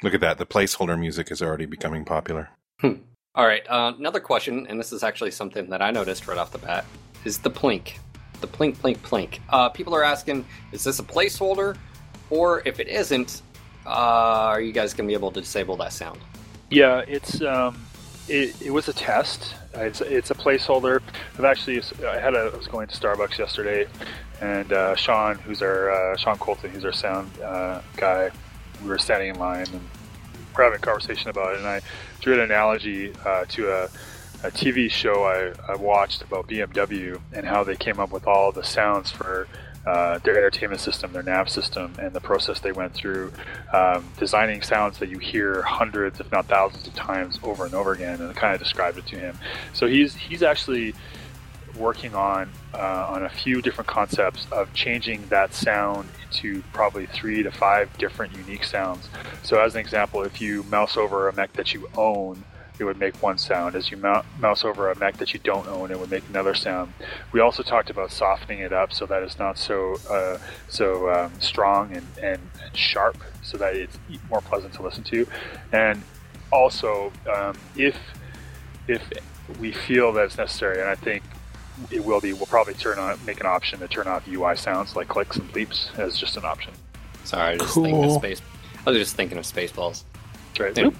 [0.02, 0.38] Look at that.
[0.38, 2.48] The placeholder music is already becoming popular.
[2.82, 6.50] All right, uh, another question, and this is actually something that I noticed right off
[6.50, 6.84] the bat,
[7.24, 7.98] is the plink.
[8.40, 9.38] The plink, plink, plink.
[9.50, 11.76] Uh, people are asking, is this a placeholder?
[12.30, 13.42] Or if it isn't,
[13.86, 16.18] uh, are you guys going to be able to disable that sound?
[16.70, 17.84] Yeah, it's um,
[18.28, 19.54] it, it was a test.
[19.74, 21.00] It's it's a placeholder.
[21.38, 23.86] I've actually I had a I was going to Starbucks yesterday,
[24.40, 28.30] and uh, Sean, who's our uh, Sean Colton, who's our sound uh, guy,
[28.82, 29.80] we were standing in line and
[30.56, 31.80] we're having a conversation about it, and I
[32.20, 33.84] drew an analogy uh, to a,
[34.42, 38.52] a TV show I, I watched about BMW and how they came up with all
[38.52, 39.46] the sounds for
[39.86, 43.32] uh, their entertainment system, their nav system, and the process they went through,
[43.72, 47.92] um, designing sounds that you hear hundreds, if not thousands, of times over and over
[47.92, 48.20] again.
[48.20, 49.38] And I kind of described it to him.
[49.72, 50.94] So he's he's actually
[51.76, 57.42] working on uh, on a few different concepts of changing that sound into probably three
[57.42, 59.08] to five different unique sounds.
[59.42, 62.44] So, as an example, if you mouse over a mech that you own,
[62.80, 63.74] it would make one sound.
[63.74, 66.54] As you mou- mouse over a mech that you don't own, it would make another
[66.54, 66.92] sound.
[67.30, 70.38] We also talked about softening it up so that it's not so uh,
[70.68, 73.98] so um, strong and, and, and sharp, so that it's
[74.30, 75.26] more pleasant to listen to.
[75.72, 76.02] And
[76.50, 77.96] also, um, if
[78.88, 79.02] if
[79.60, 81.22] we feel that it's necessary, and I think
[81.90, 84.96] it will be, we'll probably turn on make an option to turn off UI sounds
[84.96, 86.72] like clicks and bleeps as just an option.
[87.24, 88.42] Sorry, I was just thinking of space.
[88.86, 90.04] I was just thinking of Spaceballs.
[90.48, 90.78] That's right.
[90.78, 90.96] Any-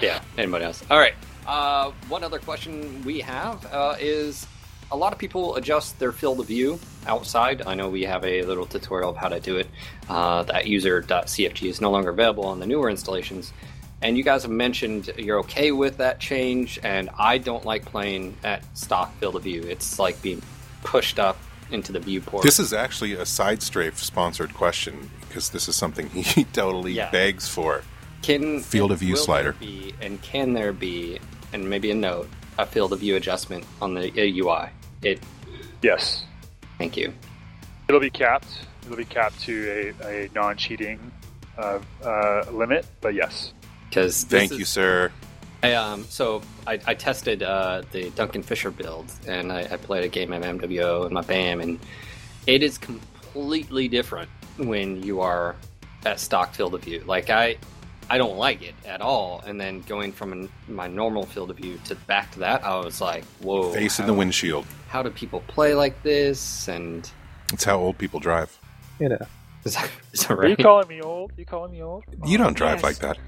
[0.00, 0.82] yeah, anybody else?
[0.90, 1.14] All right.
[1.46, 4.46] Uh, one other question we have uh, is
[4.92, 7.62] a lot of people adjust their field of view outside.
[7.66, 9.66] I know we have a little tutorial of how to do it.
[10.08, 13.52] Uh, that user.cfg is no longer available on the newer installations.
[14.00, 18.36] And you guys have mentioned you're okay with that change, and I don't like playing
[18.44, 19.62] at stock field of view.
[19.62, 20.40] It's like being
[20.84, 21.36] pushed up
[21.72, 22.44] into the viewport.
[22.44, 27.10] This is actually a side strafe sponsored question because this is something he totally Yeah.
[27.10, 27.82] begs for.
[28.22, 29.52] Can Field of view slider.
[29.52, 31.18] be, and can there be,
[31.52, 32.28] and maybe a note,
[32.58, 34.70] a field of view adjustment on the uh, UI?
[35.02, 35.20] It.
[35.82, 36.24] Yes,
[36.78, 37.12] Thank you.
[37.88, 38.48] it'll be capped.
[38.84, 41.12] It'll be capped to a, a non-cheating
[41.56, 43.52] uh, uh, limit, but yes.
[43.88, 45.12] Because Thank you, sir.
[45.62, 50.04] I, um, so I, I tested uh, the Duncan Fisher build, and I, I played
[50.04, 51.80] a game of MWO and my BAM, and
[52.46, 55.56] it is completely different when you are
[56.06, 57.02] at stock field of view.
[57.06, 57.56] Like I,
[58.10, 59.42] I don't like it at all.
[59.46, 62.76] And then going from an, my normal field of view to back to that, I
[62.76, 63.70] was like, whoa.
[63.72, 64.64] Face in the windshield.
[64.88, 66.68] How do people play like this?
[66.68, 67.10] And
[67.52, 68.56] It's how old people drive.
[68.98, 69.18] You know.
[69.64, 71.32] is that, is that Are you calling me old?
[71.36, 72.04] you calling me old?
[72.24, 72.82] You don't drive yes.
[72.82, 73.18] like that.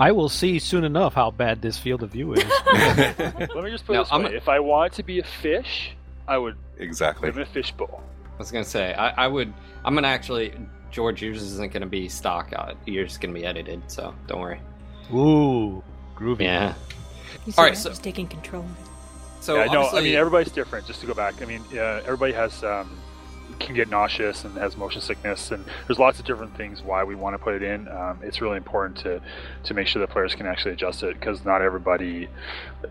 [0.00, 2.44] I will see soon enough how bad this field of view is.
[2.72, 5.24] Let me just put No, this I'm way: a- if I wanted to be a
[5.24, 5.90] fish,
[6.26, 7.28] I would exactly.
[7.28, 8.02] live in a fishbowl.
[8.34, 9.52] I was gonna say I, I would.
[9.84, 10.54] I'm gonna actually.
[10.90, 12.52] George, yours isn't gonna be stock.
[12.54, 14.60] Uh, yours is gonna be edited, so don't worry.
[15.12, 15.82] Ooh,
[16.16, 16.42] groovy.
[16.42, 16.74] Yeah.
[17.44, 18.64] He's, All right, so- taking control.
[19.40, 20.86] So yeah, no, I mean everybody's different.
[20.86, 22.98] Just to go back, I mean uh, everybody has um,
[23.60, 27.14] can get nauseous and has motion sickness, and there's lots of different things why we
[27.14, 27.86] want to put it in.
[27.88, 29.20] Um, it's really important to
[29.64, 32.28] to make sure the players can actually adjust it because not everybody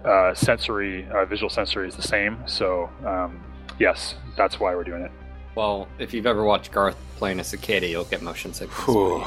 [0.05, 2.37] uh, sensory uh, visual sensory is the same.
[2.45, 3.43] So um,
[3.79, 5.11] yes, that's why we're doing it.
[5.55, 8.77] Well, if you've ever watched Garth playing a cicada, you'll get motion sickness.
[8.85, 9.23] Whew.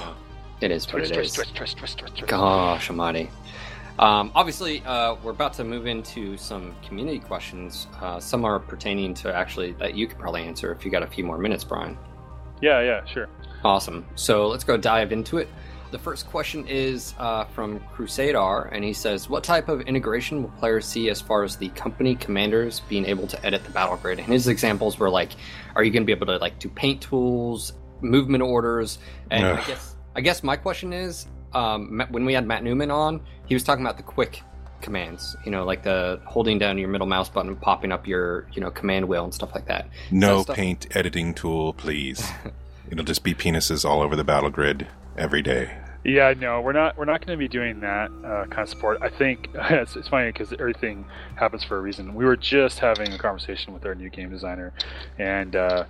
[0.61, 2.31] it is what Twist, it twist, twist, twist, twist, twist, twist.
[2.31, 3.31] Gosh, almighty.
[3.99, 7.89] Um, obviously, uh, we're about to move into some community questions.
[8.01, 11.07] Uh, some are pertaining to actually that you could probably answer if you got a
[11.07, 11.99] few more minutes, Brian.
[12.61, 13.29] Yeah, yeah, sure.
[13.65, 14.07] Awesome.
[14.15, 15.49] So let's go dive into it.
[15.91, 20.51] The first question is uh, from Crusader, and he says, "What type of integration will
[20.51, 24.19] players see as far as the company commanders being able to edit the battle grid?"
[24.19, 25.31] And his examples were like,
[25.75, 27.73] "Are you going to be able to like do paint tools,
[28.03, 28.99] movement orders?"
[29.31, 33.23] And I guess I guess my question is, um, when we had Matt Newman on,
[33.47, 34.43] he was talking about the quick
[34.83, 35.37] commands.
[35.47, 38.71] You know, like the holding down your middle mouse button, popping up your you know
[38.71, 39.89] command wheel and stuff like that.
[40.11, 42.31] No that stuff- paint editing tool, please.
[42.91, 44.87] It'll just be penises all over the battle grid
[45.19, 45.77] every day.
[46.05, 46.97] Yeah, no, we're not.
[46.97, 48.99] We're not going to be doing that uh, kind of support.
[49.03, 51.05] I think it's, it's funny because everything
[51.35, 52.15] happens for a reason.
[52.15, 54.73] We were just having a conversation with our new game designer,
[55.19, 55.85] and uh,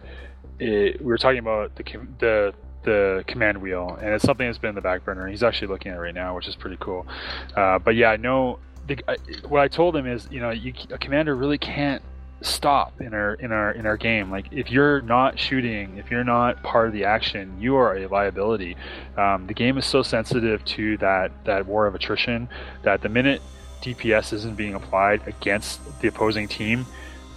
[0.58, 1.84] it, we were talking about the
[2.18, 5.28] the the command wheel, and it's something that's been in the back burner.
[5.28, 7.06] He's actually looking at it right now, which is pretty cool.
[7.54, 8.58] Uh, but yeah, no.
[8.86, 12.02] The, I, what I told him is, you know, you, a commander really can't
[12.40, 14.30] stop in our in our in our game.
[14.30, 18.06] Like if you're not shooting, if you're not part of the action, you are a
[18.06, 18.76] liability.
[19.16, 22.48] Um, the game is so sensitive to that that war of attrition
[22.82, 23.42] that the minute
[23.82, 26.86] DPS isn't being applied against the opposing team,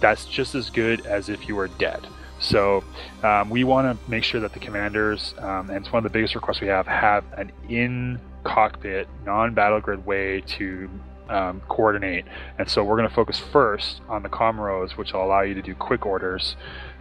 [0.00, 2.06] that's just as good as if you were dead.
[2.40, 2.82] So
[3.22, 6.16] um, we want to make sure that the commanders, um, and it's one of the
[6.16, 10.90] biggest requests we have, have an in cockpit, non battle grid way to
[11.28, 12.24] um, coordinate.
[12.58, 15.54] And so we're going to focus first on the commo rose, which will allow you
[15.54, 16.56] to do quick orders,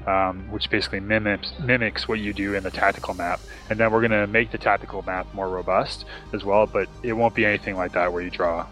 [0.07, 3.39] um, which basically mimics mimics what you do in the tactical map.
[3.69, 7.13] And then we're going to make the tactical map more robust as well, but it
[7.13, 8.65] won't be anything like that where you draw.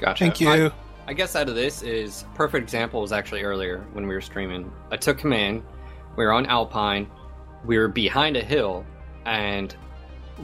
[0.00, 0.24] Gotcha.
[0.24, 0.48] Thank you.
[0.48, 0.70] I,
[1.06, 4.70] I guess out of this is perfect example was actually earlier when we were streaming.
[4.90, 5.62] I took command.
[6.16, 7.10] We were on Alpine.
[7.64, 8.86] We were behind a hill,
[9.24, 9.72] and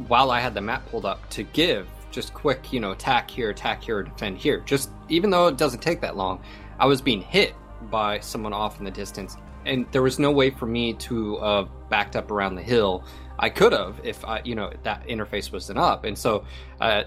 [0.09, 3.51] while I had the map pulled up to give just quick, you know, attack here,
[3.51, 4.61] attack here, defend here.
[4.61, 6.43] Just even though it doesn't take that long,
[6.79, 7.55] I was being hit
[7.91, 11.69] by someone off in the distance, and there was no way for me to uh,
[11.89, 13.05] backed up around the hill.
[13.39, 16.45] I could have if I, you know, that interface wasn't up, and so.
[16.81, 17.05] Uh,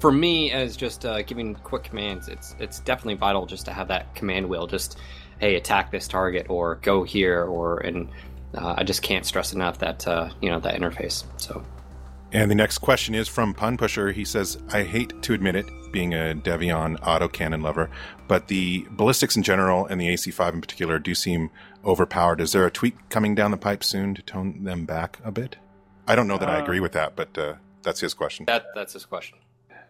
[0.00, 3.88] for me, as just uh, giving quick commands, it's it's definitely vital just to have
[3.88, 4.66] that command wheel.
[4.66, 4.98] Just
[5.38, 8.10] hey, attack this target, or go here, or and
[8.54, 11.24] uh, I just can't stress enough that uh, you know that interface.
[11.40, 11.64] So
[12.34, 14.10] And the next question is from Pun Pusher.
[14.10, 17.88] He says, I hate to admit it, being a Davion autocannon lover,
[18.26, 21.50] but the ballistics in general and the AC5 in particular do seem
[21.84, 22.40] overpowered.
[22.40, 25.58] Is there a tweak coming down the pipe soon to tone them back a bit?
[26.08, 28.46] I don't know that I agree with that, but uh, that's his question.
[28.46, 29.38] that that's his question.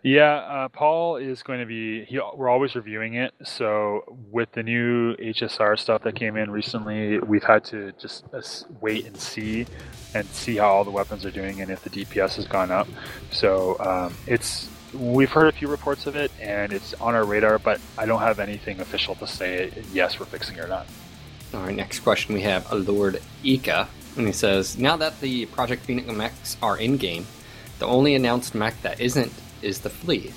[0.05, 2.05] Yeah, uh, Paul is going to be.
[2.05, 3.33] He, we're always reviewing it.
[3.43, 8.43] So with the new HSR stuff that came in recently, we've had to just uh,
[8.83, 9.67] wait and see,
[10.15, 12.87] and see how all the weapons are doing and if the DPS has gone up.
[13.31, 17.59] So um, it's we've heard a few reports of it, and it's on our radar.
[17.59, 20.87] But I don't have anything official to say yes we're fixing it or not.
[21.55, 23.89] All right, next question we have Lord Ika,
[24.19, 27.27] and he says, "Now that the Project Phoenix mechs are in game,
[27.79, 30.33] the only announced mech that isn't is the Flea."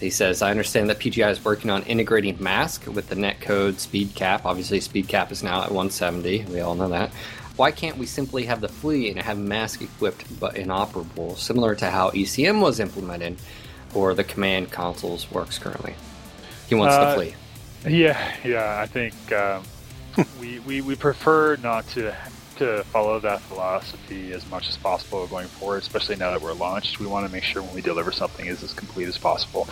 [0.00, 4.14] He says, "I understand that PGI is working on integrating MASC with the netcode speed
[4.14, 4.44] cap.
[4.44, 6.44] Obviously, speed cap is now at 170.
[6.52, 7.10] We all know that.
[7.56, 11.90] Why can't we simply have the Flea and have MASC equipped but inoperable, similar to
[11.90, 13.38] how ECM was implemented,
[13.94, 15.94] or the command consoles works currently?"
[16.68, 17.34] He wants the Uh, Flea.
[17.88, 18.80] Yeah, yeah.
[18.80, 19.62] I think um,
[20.40, 22.14] we, we we prefer not to
[22.58, 27.00] to follow that philosophy as much as possible going forward, especially now that we're launched.
[27.00, 29.68] We want to make sure when we deliver something is as complete as possible,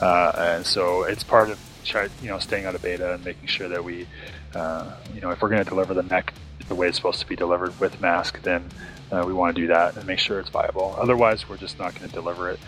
[0.00, 3.46] uh, and so it's part of try, you know staying out of beta and making
[3.48, 4.06] sure that we,
[4.54, 6.32] uh, you know, if we're going to deliver the mech
[6.68, 8.64] the way it's supposed to be delivered with MASC, then
[9.10, 10.94] uh, we want to do that and make sure it's viable.
[10.98, 12.60] Otherwise, we're just not going to deliver it.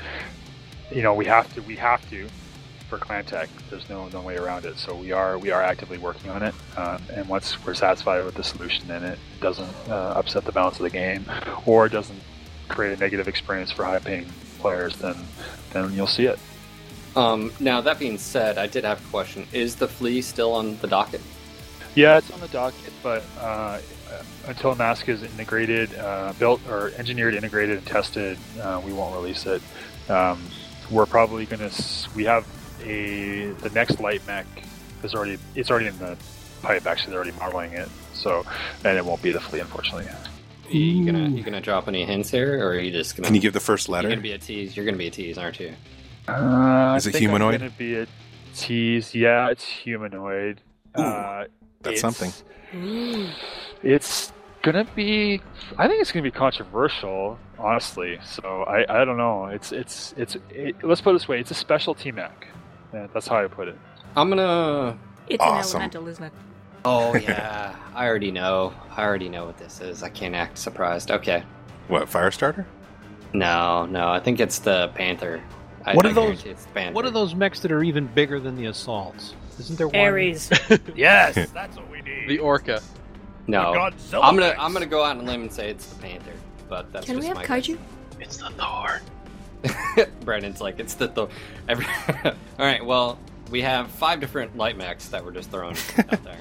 [0.90, 1.62] You know, we have to.
[1.62, 2.28] We have to
[2.98, 3.48] for Tech.
[3.70, 4.78] There's no no way around it.
[4.78, 6.54] So we are we are actively working on it.
[6.76, 10.76] Um, and once we're satisfied with the solution, and it doesn't uh, upset the balance
[10.76, 11.24] of the game,
[11.66, 12.20] or doesn't
[12.68, 14.26] create a negative experience for high paying
[14.58, 14.96] players.
[14.96, 15.16] Then
[15.72, 16.38] then you'll see it.
[17.16, 20.76] Um, now that being said, I did have a question: Is the Flea still on
[20.78, 21.20] the docket?
[21.94, 23.78] Yeah, it's on the docket, but uh,
[24.48, 29.46] until MASC is integrated, uh, built or engineered, integrated, and tested, uh, we won't release
[29.46, 29.62] it.
[30.08, 30.42] Um,
[30.90, 31.70] we're probably gonna.
[32.14, 32.46] We have
[32.84, 34.46] a the next light mech
[35.02, 36.16] is already it's already in the
[36.62, 36.86] pipe.
[36.86, 37.88] Actually, they're already modeling it.
[38.12, 38.44] So,
[38.84, 40.06] and it won't be the flea, unfortunately.
[40.70, 43.26] You gonna you gonna drop any hints here, or are you just gonna?
[43.26, 44.08] Can you give the first You're letter?
[44.08, 44.76] gonna be a tease.
[44.76, 45.74] You're gonna be a tease, aren't you?
[46.26, 47.54] Uh, Is I it think humanoid?
[47.56, 48.06] I'm gonna be a
[48.54, 49.14] tease.
[49.14, 50.60] Yeah, it's humanoid.
[50.94, 51.44] Uh,
[51.82, 52.32] that's it's- something.
[53.82, 55.40] It's gonna be.
[55.76, 58.18] I think it's gonna be controversial, honestly.
[58.24, 59.46] So I, I don't know.
[59.46, 60.36] It's it's it's.
[60.50, 61.40] It, let's put it this way.
[61.40, 62.46] It's a specialty mech.
[62.94, 63.76] Yeah, that's how I put it.
[64.16, 64.96] I'm gonna.
[65.26, 65.78] It's Awesome.
[65.78, 66.32] an elemental, isn't it?
[66.84, 68.72] Oh yeah, I already know.
[68.96, 70.02] I already know what this is.
[70.02, 71.10] I can't act surprised.
[71.10, 71.42] Okay.
[71.88, 72.64] What, Firestarter?
[73.32, 74.08] No, no.
[74.10, 75.42] I think it's the Panther.
[75.84, 76.94] I, What I are those- guarantee It's Panther.
[76.94, 79.34] What are those mechs that are even bigger than the assaults?
[79.58, 79.96] Isn't there one?
[79.96, 80.50] Ares.
[80.94, 82.28] Yes, that's what we need.
[82.28, 82.80] The Orca.
[83.46, 83.74] No.
[83.74, 86.32] God, I'm gonna I'm gonna go out on a limb and say it's the Panther.
[86.68, 87.76] But that's Can we have my kaiju?
[88.20, 89.00] It's the Thor.
[90.24, 91.28] Brandon's like, it's the Thor.
[91.68, 91.86] Every...
[92.24, 93.18] All right, well,
[93.50, 96.38] we have five different light mechs that were just thrown out there.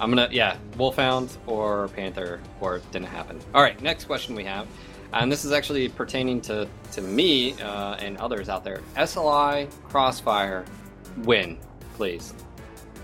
[0.00, 3.38] I'm gonna, yeah, Wolfhound or Panther, or it didn't happen.
[3.54, 4.66] All right, next question we have,
[5.12, 8.80] and this is actually pertaining to to me uh, and others out there.
[8.96, 10.64] SLI Crossfire,
[11.18, 11.58] win,
[11.96, 12.32] please.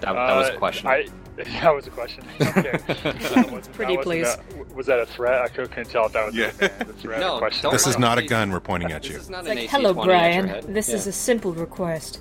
[0.00, 0.86] That, that was a Uh, question.
[0.88, 1.06] I,
[1.62, 2.24] that was a question.
[2.40, 2.78] Okay.
[3.50, 4.26] Wasn't- Pretty please.
[4.26, 4.40] a-
[4.74, 5.42] was that a threat?
[5.42, 6.52] I couldn't tell if that was Yeah.
[6.60, 7.70] a, a threat No, or question.
[7.70, 9.16] This is not a gun we're pointing at This you.
[9.18, 10.72] is not It's an like, AC-20 hello, Bryan.
[10.72, 10.94] This Yeah.
[10.96, 12.20] is a simple request.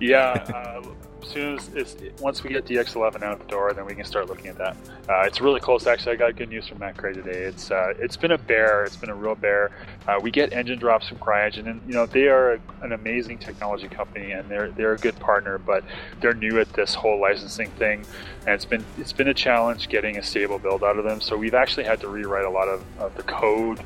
[0.00, 0.18] Yeah,
[0.54, 0.86] uh, As
[1.24, 4.48] soon as it's, once we get DX11 out the door, then we can start looking
[4.48, 4.76] at that.
[5.08, 5.86] Uh, it's really close.
[5.86, 7.42] Actually, I got good news from Matt Craig today.
[7.42, 8.84] It's uh, it's been a bear.
[8.84, 9.70] It's been a real bear.
[10.06, 13.88] Uh, we get engine drops from CryEngine, and you know they are an amazing technology
[13.88, 15.58] company, and they're they're a good partner.
[15.58, 15.84] But
[16.20, 18.04] they're new at this whole licensing thing,
[18.46, 21.20] and it's been it's been a challenge getting a stable build out of them.
[21.20, 23.80] So we've actually had to rewrite a lot of, of the code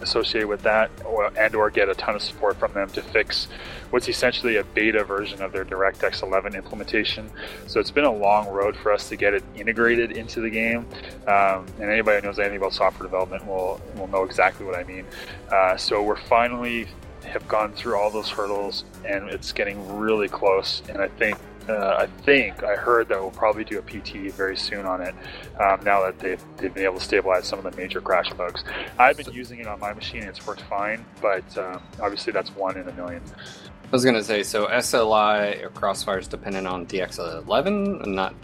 [0.00, 3.48] associated with that or, and or get a ton of support from them to fix
[3.90, 7.30] what's essentially a beta version of their DirectX 11 implementation.
[7.66, 10.86] So it's been a long road for us to get it integrated into the game.
[11.26, 14.84] Um, and anybody who knows anything about software development will, will know exactly what I
[14.84, 15.04] mean.
[15.50, 16.88] Uh, so we're finally
[17.24, 20.82] have gone through all those hurdles and it's getting really close.
[20.88, 21.38] And I think
[21.70, 25.14] uh, I think I heard that we'll probably do a PT very soon on it.
[25.58, 28.64] Um, now that they've, they've been able to stabilize some of the major crash bugs,
[28.98, 30.22] I've been using it on my machine.
[30.22, 33.22] It's worked fine, but um, obviously that's one in a million.
[33.84, 38.34] I was gonna say, so SLI or Crossfire is dependent on DX11, and not.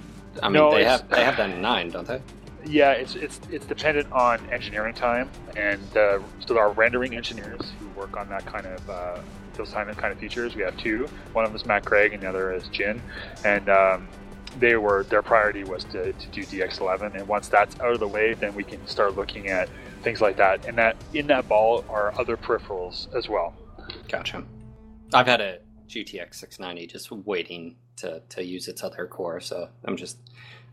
[0.43, 2.20] I mean, No, they have they have that in nine, don't they?
[2.64, 7.61] Yeah, it's it's it's dependent on engineering time, and uh, so there are rendering engineers
[7.79, 9.20] who work on that kind of uh,
[9.57, 10.54] those kind of kind of features.
[10.54, 11.09] We have two.
[11.32, 13.00] One of them is Matt Craig, and the other is Jin,
[13.44, 14.09] and um,
[14.59, 17.14] they were their priority was to, to do DX11.
[17.14, 19.68] And once that's out of the way, then we can start looking at
[20.02, 20.66] things like that.
[20.66, 23.54] And that in that ball are other peripherals as well.
[24.09, 24.44] Gotcha.
[25.12, 29.96] I've had a GTX 690 just waiting to, to use its other core, so I'm
[29.96, 30.18] just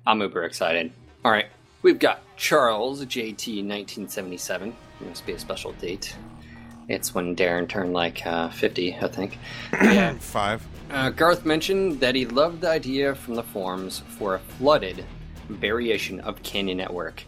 [0.05, 0.91] I'm uber excited.
[1.23, 1.47] All right,
[1.81, 4.75] we've got Charles JT 1977.
[5.01, 6.15] It must be a special date.
[6.87, 9.37] It's when Darren turned like uh, 50, I think.
[9.73, 10.13] Yeah.
[10.19, 10.65] Five.
[10.91, 15.05] Uh, Garth mentioned that he loved the idea from the forums for a flooded
[15.47, 17.23] variation of Canyon Network,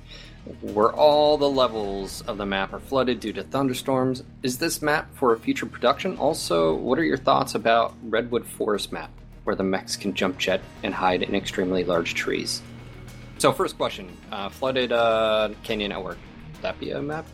[0.61, 4.23] where all the levels of the map are flooded due to thunderstorms.
[4.43, 6.17] Is this map for a future production?
[6.17, 9.09] Also, what are your thoughts about Redwood Forest map,
[9.45, 12.61] where the mechs can jump jet and hide in extremely large trees?
[13.37, 16.17] So, first question: uh, flooded uh, Canyon Network.
[16.53, 17.25] Would that be a map?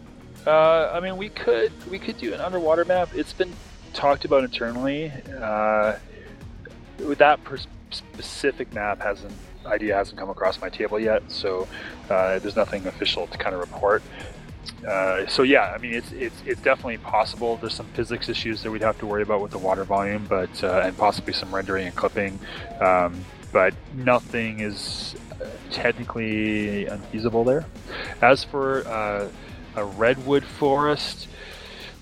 [0.46, 3.10] Uh, I mean, we could we could do an underwater map.
[3.14, 3.54] It's been
[3.94, 5.12] talked about internally.
[5.40, 5.98] Uh,
[6.98, 9.34] that pers- specific map hasn't
[9.66, 11.68] idea hasn't come across my table yet, so
[12.10, 14.02] uh, there's nothing official to kind of report.
[14.88, 17.58] Uh, so yeah, I mean, it's it's it's definitely possible.
[17.58, 20.64] There's some physics issues that we'd have to worry about with the water volume, but
[20.64, 22.40] uh, and possibly some rendering and clipping,
[22.80, 25.16] um, but nothing is
[25.72, 27.66] technically unfeasible there.
[28.22, 29.30] As for uh,
[29.76, 31.28] a redwood forest.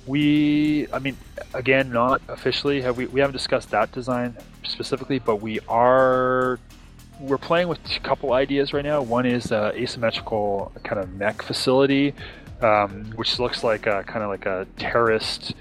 [0.07, 1.17] We, I mean,
[1.53, 6.59] again, not officially have we we haven't discussed that design specifically, but we are
[7.20, 9.01] we're playing with a couple ideas right now.
[9.01, 12.13] One is uh, asymmetrical kind of mech facility,
[12.61, 15.53] um, which looks like a, kind of like a terraced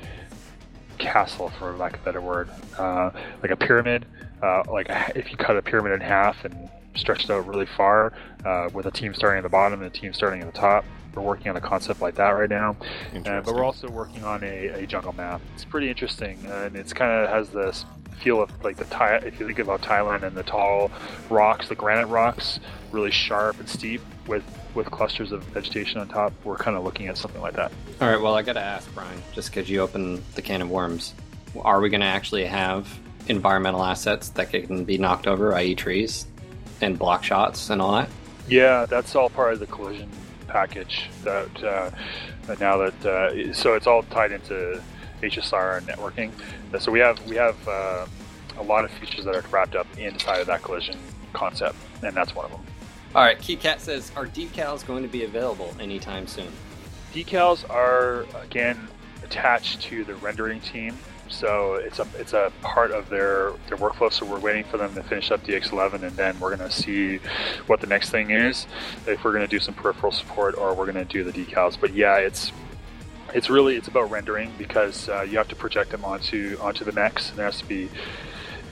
[0.98, 2.48] castle, for lack of a better word,
[2.78, 3.10] uh,
[3.42, 4.06] like a pyramid.
[4.42, 4.86] Uh, like
[5.16, 8.12] if you cut a pyramid in half and stretched out really far,
[8.44, 10.84] uh, with a team starting at the bottom and a team starting at the top.
[11.18, 12.76] We're working on a concept like that right now,
[13.12, 15.40] uh, but we're also working on a, a jungle map.
[15.54, 17.84] It's pretty interesting, and it's kind of has this
[18.20, 19.16] feel of like the Thai.
[19.16, 20.92] If you think about Thailand and the tall
[21.28, 22.60] rocks, the granite rocks,
[22.92, 24.44] really sharp and steep with
[24.74, 26.32] with clusters of vegetation on top.
[26.44, 27.72] We're kind of looking at something like that.
[28.00, 30.70] All right, well, I got to ask Bryan, just because you opened the can of
[30.70, 31.14] worms,
[31.62, 32.96] are we going to actually have
[33.26, 36.26] environmental assets that can be knocked over, i.e., trees
[36.80, 38.08] and block shots and all that?
[38.48, 40.08] Yeah, that's all part of the collision
[40.48, 41.08] package.
[41.22, 41.90] That uh,
[42.60, 44.82] now that uh, so it's all tied into
[45.22, 46.32] HSR and networking.
[46.74, 48.06] Uh, So we have we have uh,
[48.58, 50.96] a lot of features that are wrapped up inside of that collision
[51.32, 52.60] concept, and that's one of them.
[53.14, 56.52] All right, KeyCat says, are decals going to be available anytime soon?
[57.14, 58.88] Decals are again
[59.24, 60.96] attached to the rendering team,
[61.28, 64.12] so it's a it's a part of their their workflow.
[64.12, 67.18] So we're waiting for them to finish up DX11, and then we're going to see
[67.66, 68.66] what the next thing is.
[69.06, 71.78] If we're going to do some peripheral support, or we're going to do the decals.
[71.80, 72.52] But yeah, it's
[73.34, 76.92] it's really it's about rendering because uh, you have to project them onto onto the
[76.92, 77.88] mechs, and there has to be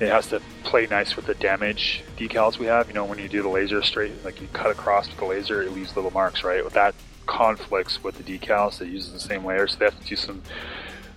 [0.00, 2.88] it has to play nice with the damage decals we have.
[2.88, 5.62] You know, when you do the laser straight, like you cut across with the laser,
[5.62, 6.68] it leaves little marks, right?
[6.70, 6.94] That
[7.26, 10.42] conflicts with the decals, they use the same layer, so they have to do some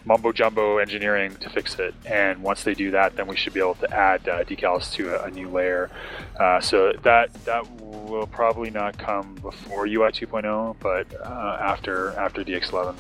[0.10, 1.94] mumbo jumbo engineering to fix it.
[2.04, 5.16] And once they do that, then we should be able to add uh, decals to
[5.16, 5.92] a, a new layer.
[6.38, 12.44] Uh, so that that will probably not come before UI 2.0, but uh, after after
[12.44, 12.96] DX11.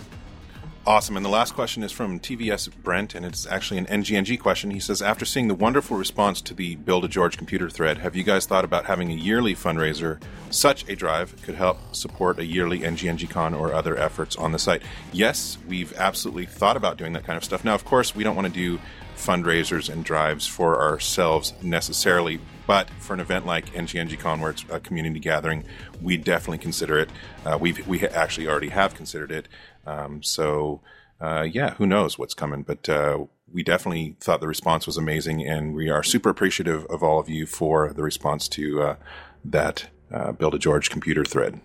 [0.87, 1.17] Awesome.
[1.17, 4.71] And the last question is from TVS Brent, and it's actually an NGNG question.
[4.71, 8.15] He says, After seeing the wonderful response to the Build a George computer thread, have
[8.15, 10.21] you guys thought about having a yearly fundraiser?
[10.49, 14.57] Such a drive could help support a yearly NGNG Con or other efforts on the
[14.57, 14.81] site.
[15.11, 17.63] Yes, we've absolutely thought about doing that kind of stuff.
[17.63, 18.79] Now, of course, we don't want to do
[19.19, 24.79] fundraisers and drives for ourselves necessarily, but for an event like NGNGCon, where it's a
[24.79, 25.63] community gathering,
[26.01, 27.09] we definitely consider it.
[27.45, 29.47] Uh, we've we actually already have considered it.
[29.85, 30.81] Um, so
[31.21, 32.63] uh, yeah, who knows what's coming?
[32.63, 37.03] But uh, we definitely thought the response was amazing, and we are super appreciative of
[37.03, 38.95] all of you for the response to uh,
[39.43, 41.59] that uh, Build a George computer thread.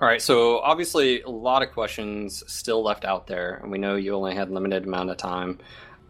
[0.00, 3.94] All right, so obviously a lot of questions still left out there, and we know
[3.94, 5.60] you only had limited amount of time.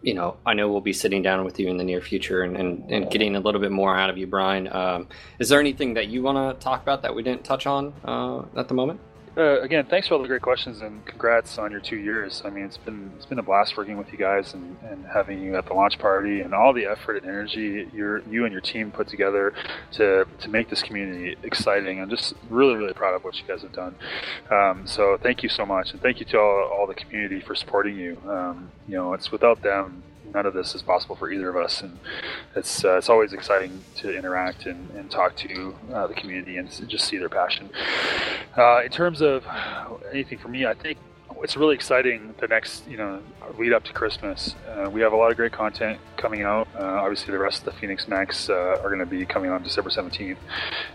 [0.05, 2.57] You know, I know we'll be sitting down with you in the near future and,
[2.57, 4.69] and, and getting a little bit more out of you, Bryan.
[4.71, 7.95] Um, is there anything that you want to talk about that we didn't touch on
[8.05, 9.01] uh, at the moment?
[9.37, 12.41] Uh, again, thanks for all the great questions and congrats on your two years.
[12.45, 15.43] I mean, it's been it's been a blast working with you guys and, and having
[15.43, 18.61] you at the launch party and all the effort and energy your you and your
[18.61, 19.53] team put together
[19.93, 22.01] to to make this community exciting.
[22.01, 23.97] I'm just really really proud of what you guys have done.
[24.53, 27.57] Um, so thank you so much and thank you to all, all the community for
[27.57, 28.17] supporting you.
[28.29, 31.83] Um, you know, it's without them none of this is possible for either of us.
[31.83, 31.99] And
[32.57, 36.69] it's uh, it's always exciting to interact and, and talk to uh, the community and
[36.89, 37.71] just see their passion.
[38.57, 39.45] Uh, in terms of
[40.13, 40.99] anything for me, I think
[41.43, 43.21] it's really exciting the next you know
[43.59, 44.55] lead up to Christmas.
[44.69, 46.67] Uh, we have a lot of great content coming out.
[46.75, 49.63] Uh, obviously, the rest of the Phoenix mechs uh, are going to be coming on
[49.63, 50.37] December 17th,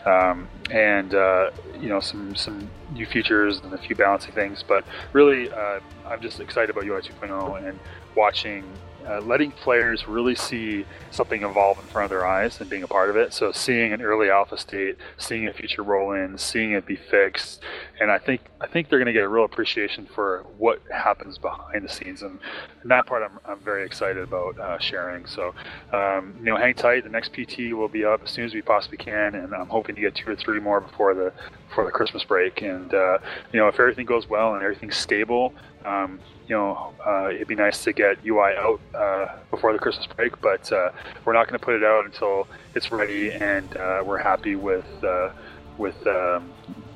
[0.06, 4.64] um, and uh, you know some some new features and a few balancing things.
[4.68, 7.80] But really, uh, I'm just excited about UI 2.0 and
[8.16, 8.64] watching
[9.10, 12.88] uh, letting players really see something evolve in front of their eyes and being a
[12.88, 13.34] part of it.
[13.34, 17.62] So seeing an early alpha state, seeing a future roll in, seeing it be fixed,
[18.00, 21.38] and I think I think they're going to get a real appreciation for what happens
[21.38, 22.40] behind the scenes, and,
[22.82, 25.26] and that part I'm, I'm very excited about uh, sharing.
[25.26, 25.54] So
[25.92, 27.04] um, you know, hang tight.
[27.04, 29.96] The next PT will be up as soon as we possibly can, and I'm hoping
[29.96, 31.34] to get two or three more before the
[31.70, 32.62] before the Christmas break.
[32.62, 33.20] And uh,
[33.54, 35.54] you know, if everything goes well and everything's stable.
[35.86, 40.08] Um, you know, uh, it'd be nice to get UI out uh, before the Christmas
[40.08, 40.92] break, but uh,
[41.24, 44.88] we're not going to put it out until it's ready and uh, we're happy with
[45.04, 45.30] uh,
[45.78, 46.52] with um,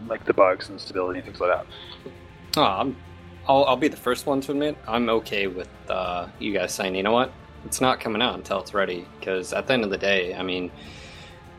[0.08, 1.68] like the bugs and stability and things like that.
[2.58, 2.96] Oh, I'm,
[3.48, 5.70] I'll, I'll be the first one to admit I'm okay with
[6.40, 7.32] you guys saying, you know what,
[7.66, 9.08] it's not coming out until it's ready.
[9.20, 10.72] Because at the end of the day, I mean,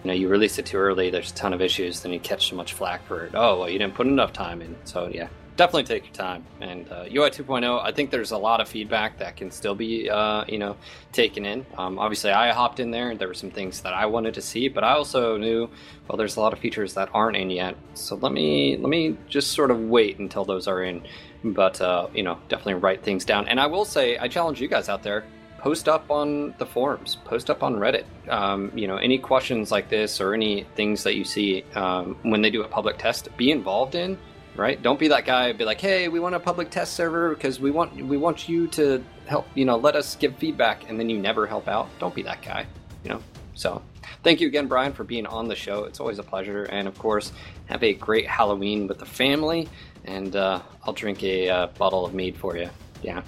[0.05, 2.51] you know, you release it too early, there's a ton of issues, then you catch
[2.51, 3.33] so much flack for it.
[3.35, 4.77] Oh, well, you didn't put enough time in.
[4.85, 6.45] So yeah, definitely take your time.
[6.61, 10.11] And uh, UI 2.0, I think there's a lot of feedback that can still be,
[10.11, 10.77] uh, you know,
[11.13, 11.65] taken in.
[11.79, 14.43] Um, obviously, I hopped in there and there were some things that I wanted to
[14.43, 15.71] see, but I also knew,
[16.07, 17.75] well, there's a lot of features that aren't in yet.
[17.95, 21.07] So let me let me just sort of wait until those are in.
[21.43, 23.49] But uh, you know, definitely write things down.
[23.49, 25.25] And I will say, I challenge you guys out there.
[25.65, 27.17] Post up on the forums.
[27.25, 28.05] Post up on Reddit.
[28.29, 32.43] Um, you know, any questions like this or any things that you see um, when
[32.43, 34.19] they do a public test, be involved in
[34.57, 34.81] right?
[34.83, 35.53] Don't be that guy.
[35.53, 38.69] Be like, hey, we want a public test server because we want we want you
[38.69, 39.47] to help.
[39.55, 41.89] You know, let us give feedback, and then you never help out.
[41.99, 42.67] Don't be that guy.
[43.03, 43.21] You know.
[43.55, 43.83] So,
[44.23, 45.85] thank you again, Bryan, for being on the show.
[45.85, 47.33] It's always a pleasure, and of course,
[47.67, 49.69] have a great Halloween with the family.
[50.05, 52.69] And uh, I'll drink a uh, bottle of mead for you.
[53.03, 53.23] Yeah.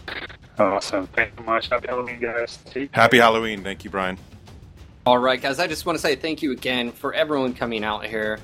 [0.59, 1.07] Awesome.
[1.09, 1.69] Thank you so much.
[1.69, 2.59] Happy Halloween, guys.
[2.93, 3.63] Happy Halloween.
[3.63, 4.19] Thank you, Bryan.
[5.05, 5.59] All right, guys.
[5.59, 8.39] I just want to say thank you again for everyone coming out here.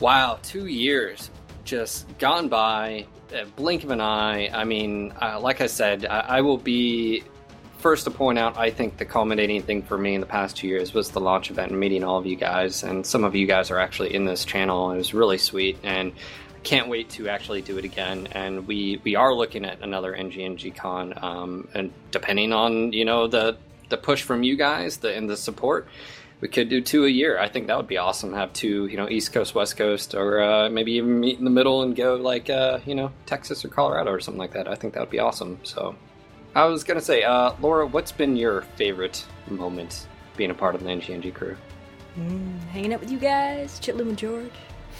[0.00, 1.30] Wow, two years
[1.68, 4.48] just gone by, a blink of an eye.
[4.48, 7.22] I mean, uh, like I said, I, I, will be
[7.76, 8.56] first to point out.
[8.56, 11.50] I think the culminating thing for me in the past two years was the launch
[11.50, 14.24] event and meeting all of you guys, and some of you guys are actually in
[14.24, 14.90] this channel.
[14.92, 16.12] It was really sweet, and
[16.68, 18.28] can't wait to actually do it again.
[18.32, 23.26] And we we are looking at another NGNG Con, um, and depending on you know
[23.26, 23.56] the
[23.88, 25.88] the push from you guys, the and the support
[26.40, 27.38] we could do two a year.
[27.38, 28.32] I think that would be awesome.
[28.32, 31.50] Have two, you know, East Coast, West Coast, or uh, maybe even meet in the
[31.50, 34.68] middle and go like, uh, you know, Texas or Colorado or something like that.
[34.68, 35.58] I think that would be awesome.
[35.64, 35.96] So,
[36.54, 40.06] I was gonna say, uh, Laura, what's been your favorite moment
[40.36, 41.56] being a part of the NGNG crew?
[42.16, 44.52] Mm, hanging out with you guys, chilling with George,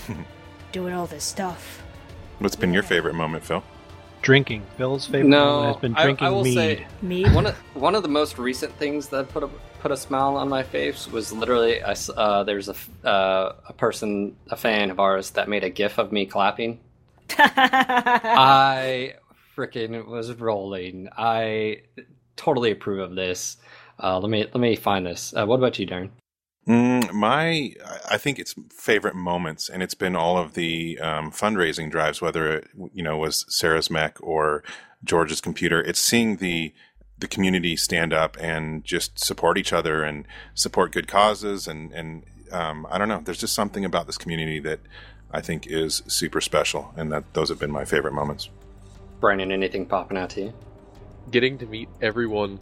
[0.73, 1.83] doing all this stuff.
[2.39, 3.63] What's been your favorite moment, Phil?
[4.23, 4.65] Drinking.
[4.77, 6.55] Phil's favorite no, moment has been drinking I, I will mead.
[6.55, 7.35] Say, mead.
[7.35, 9.49] One of one of the most recent things that put a
[9.81, 12.75] put a smile on my face was literally I, uh, there's a
[13.09, 16.81] uh, a person a fan of ours that made a gif of me clapping.
[17.39, 19.15] I
[19.57, 21.09] freaking was rolling.
[21.17, 21.83] I
[22.37, 23.57] totally approve of this.
[24.03, 25.33] Uh, let me let me find this.
[25.37, 26.11] Uh, what about you, Darren?
[26.69, 27.73] Mm, my,
[28.11, 32.59] I think it's favorite moments, and it's been all of the um, fundraising drives, whether
[32.59, 34.63] it you know was Sarah's mech or
[35.03, 35.81] George's computer.
[35.81, 36.75] It's seeing the
[37.17, 42.25] the community stand up and just support each other and support good causes, and and
[42.53, 43.23] um, I don't know.
[43.25, 44.81] There's just something about this community that
[45.31, 48.51] I think is super special, and that those have been my favorite moments.
[49.21, 50.53] Brandon, anything popping out to you?
[51.31, 52.61] Getting to meet everyone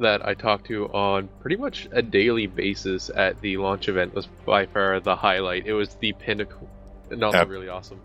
[0.00, 4.26] that I talked to on pretty much a daily basis at the launch event was
[4.46, 5.66] by far the highlight.
[5.66, 6.68] It was the pinnacle,
[7.10, 7.48] and also Yep.
[7.48, 8.00] really awesome.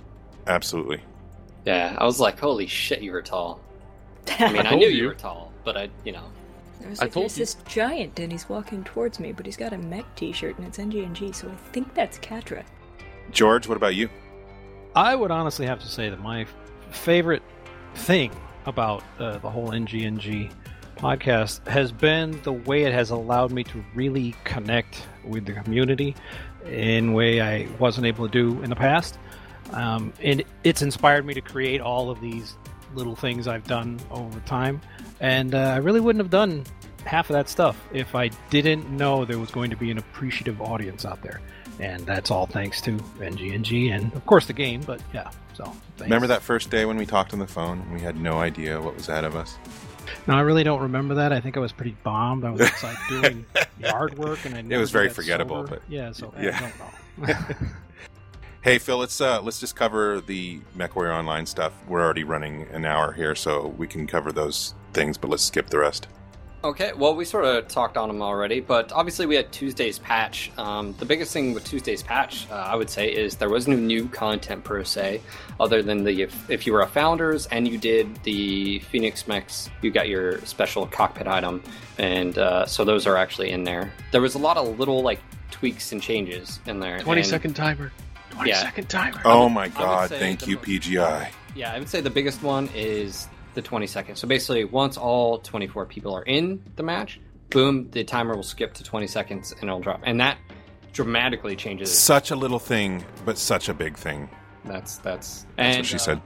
[0.47, 1.01] Absolutely.
[1.65, 3.59] Yeah, I was like, holy shit, you were tall.
[4.39, 5.07] I mean, I, told knew you you.
[5.07, 6.23] were tall, but I, you know,
[6.85, 7.41] I was I like, told there's you.
[7.45, 10.77] this giant, and he's walking towards me, but he's got a mech T-shirt, and it's
[10.77, 12.63] NGNG, so I think that's Katra.
[13.31, 14.09] George, what about you?
[14.95, 16.45] I would honestly have to say that my
[16.91, 17.43] favorite
[17.95, 18.31] thing
[18.65, 20.51] about uh, the whole NGNG
[20.99, 26.15] podcast has been the way it has allowed me to really connect with the community
[26.65, 29.17] in a way I wasn't able to do in the past.
[29.71, 32.55] Um, and it's inspired me to create all of these
[32.93, 34.81] little things I've done over time.
[35.19, 36.65] And uh, I really wouldn't have done
[37.05, 40.61] half of that stuff if I didn't know there was going to be an appreciative
[40.61, 41.39] audience out there.
[41.79, 44.81] And that's all thanks to NGNG and, of course, the game.
[44.81, 46.01] But yeah, so thanks.
[46.01, 48.95] Remember that first day when we talked on the phone we had no idea what
[48.95, 49.57] was ahead of us?
[50.27, 51.31] No, I really don't remember that.
[51.33, 52.45] I think I was pretty bombed.
[52.45, 53.45] I was outside doing
[53.79, 55.75] yard work, and I never was very forgettable, sober.
[55.75, 56.59] but- yeah, so I Yeah.
[57.17, 57.35] don't know.
[58.61, 61.71] Hey Phil, let's uh, let's just cover the MechWarrior Online stuff.
[61.87, 65.69] We're already running an hour here, so we can cover those things, but let's skip
[65.69, 66.09] the rest.
[66.61, 70.51] Okay, well, we sort of talked on them already, but obviously we had Tuesday's patch.
[70.57, 73.77] Um, the biggest thing with Tuesday's patch, uh, I would say, is there was no
[73.77, 75.21] new content per se,
[75.57, 79.69] other than the if, if you were a founders and you did the Phoenix Mechs,
[79.81, 81.63] you got your special cockpit item,
[81.97, 83.93] and uh, so those are actually in there.
[84.11, 86.99] There was a lot of little like tweaks and changes in there.
[86.99, 87.93] Twenty and- second timer.
[88.31, 88.61] Twenty Yeah.
[88.63, 89.21] second timer.
[89.23, 90.09] Oh would- my God!
[90.09, 91.29] Thank you, mo- PGI.
[91.55, 93.27] Yeah, I would say the biggest one is
[93.61, 94.19] the 20 seconds.
[94.19, 98.73] So basically, once all 24 people are in the match, boom, the timer will skip
[98.75, 100.01] to 20 seconds and it'll drop.
[100.03, 100.37] And that
[100.93, 101.95] dramatically changes.
[101.97, 104.29] Such a little thing, but such a big thing.
[104.63, 105.45] That's that's.
[105.55, 106.21] That's and, what she uh, said.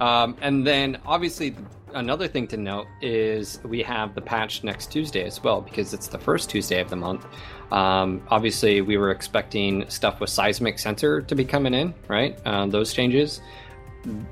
[0.00, 1.54] Um, and then obviously
[1.92, 6.08] another thing to note is we have the patch next Tuesday as well because it's
[6.08, 7.26] the first Tuesday of the month.
[7.70, 12.38] Um, obviously, we were expecting stuff with seismic sensor to be coming in, right?
[12.46, 13.40] Um, those changes.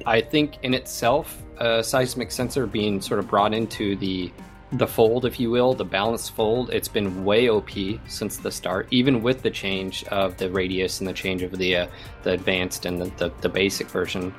[0.06, 4.32] I think in itself, a seismic sensor being sort of brought into the
[4.74, 7.70] the fold, if you will, the balance fold, it's been way OP
[8.06, 8.88] since the start.
[8.90, 11.86] Even with the change of the radius and the change of the uh,
[12.22, 14.34] the advanced and the, the, the basic version,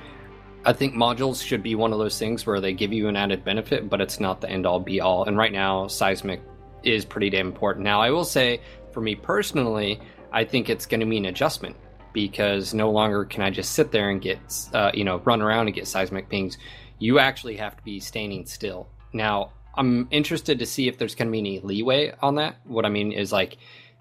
[0.66, 3.44] I think modules should be one of those things where they give you an added
[3.44, 5.26] benefit, but it's not the end all be all.
[5.26, 6.42] And right now, seismic
[6.84, 7.84] is pretty damn important.
[7.84, 8.60] Now, I will say,
[8.92, 10.00] for me personally,
[10.32, 11.76] I think it's going to mean adjustment
[12.14, 14.39] because no longer can I just sit there and get,
[14.74, 16.57] uh, you know, run around and get seismic pings.
[16.99, 18.88] You actually have to be standing still.
[19.11, 22.57] Now, I'm interested to see if there's going to be any leeway on that.
[22.66, 23.57] What I mean is like,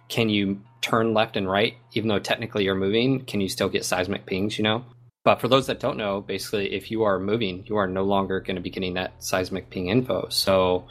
[0.09, 3.25] can you turn left and right even though technically you're moving?
[3.25, 4.59] Can you still get seismic pings?
[4.59, 4.85] You know.
[5.25, 8.41] But for those that don't know, basically, if you are moving, you are no longer
[8.41, 10.29] going to be getting that seismic ping info.
[10.31, 10.89] So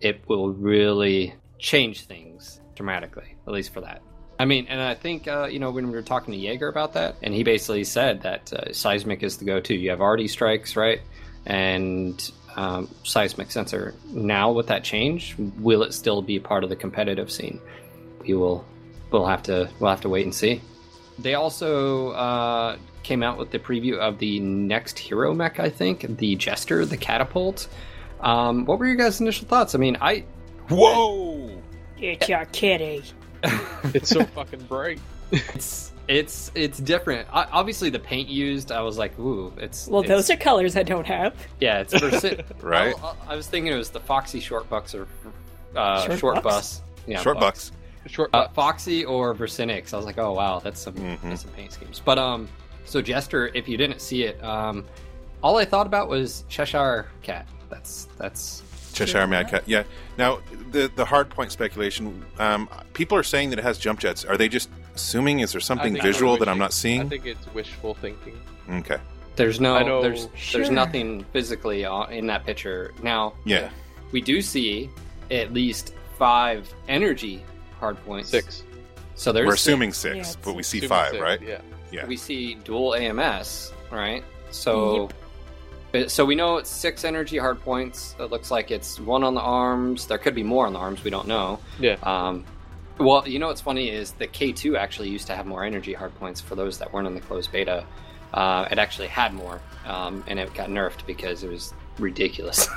[0.00, 4.00] it will really change things dramatically, at least for that.
[4.38, 6.94] I mean, and I think, uh, you know, when we were talking to Jaeger about
[6.94, 9.74] that, and he basically said that uh, seismic is the go to.
[9.74, 11.00] You have arty strikes, right?
[11.46, 13.94] And um, seismic sensor.
[14.06, 17.60] Now, with that change, will it still be part of the competitive scene?
[18.20, 18.64] We will.
[19.10, 19.70] We'll have to.
[19.78, 20.60] We'll have to wait and see.
[21.18, 25.60] They also uh, came out with the preview of the next hero mech.
[25.60, 27.68] I think the Jester, the catapult.
[28.20, 29.74] Um, what were your guys' initial thoughts?
[29.74, 30.24] I mean, I
[30.68, 31.50] Whoa!
[31.98, 33.02] It's your kitty.
[33.94, 35.00] It's so fucking bright.
[35.32, 37.28] it's it's it's different.
[37.32, 40.76] I, obviously, the paint used, I was like, ooh, it's Well, it's, those are colors
[40.76, 41.34] I don't have.
[41.60, 42.94] yeah, it's versi- Right.
[43.02, 45.06] I, I was thinking it was the Foxy short bucks or
[45.76, 46.44] uh, Short short, bucks?
[46.44, 46.82] bus.
[47.06, 47.72] Yeah, Short bucks.
[48.06, 48.30] Short.
[48.32, 49.94] Uh, Foxy or Vercinix.
[49.94, 51.18] I was like, oh wow, that's some Mhm.
[51.22, 52.00] that's some paint schemes.
[52.04, 52.48] But um,
[52.84, 54.84] so Jester, if you didn't see it, um,
[55.42, 57.46] all I thought about was Cheshire Cat.
[57.70, 58.62] That's that's
[58.92, 59.64] Cheshire Mad Cat.
[59.66, 59.84] Yeah.
[60.18, 60.38] Now,
[60.70, 62.24] the the hard point speculation.
[62.38, 64.24] Um, people are saying that it has jump jets.
[64.24, 65.40] Are they just assuming?
[65.40, 67.00] Is there something visual that I'm not seeing?
[67.02, 68.38] I think it's wishful thinking.
[68.70, 68.98] okay.
[69.36, 70.60] there's no I know- there's Sure.
[70.60, 72.92] there's nothing physically uh, in that picture.
[73.02, 73.70] Now Yeah.
[74.12, 74.90] we do see
[75.30, 77.42] at least five energy
[77.80, 78.28] hard points.
[78.28, 78.62] Six.
[79.14, 79.62] So there's We're six.
[79.62, 81.40] assuming six, Yeah, but we see five, six, right?
[81.40, 81.60] Yeah.
[81.90, 82.06] Yeah.
[82.06, 84.22] we see dual AMS, right?
[84.50, 85.16] So, but-
[86.06, 88.14] so we know it's six energy hard points.
[88.18, 90.06] It looks like it's one on the arms.
[90.06, 91.04] There could be more on the arms.
[91.04, 91.58] We don't know.
[91.78, 91.96] Yeah.
[92.02, 92.44] Um,
[92.98, 96.14] well, you know what's funny is the K2 actually used to have more energy hard
[96.18, 97.84] points for those that weren't in the closed beta.
[98.32, 102.68] Uh, it actually had more, um, and it got nerfed because it was ridiculous.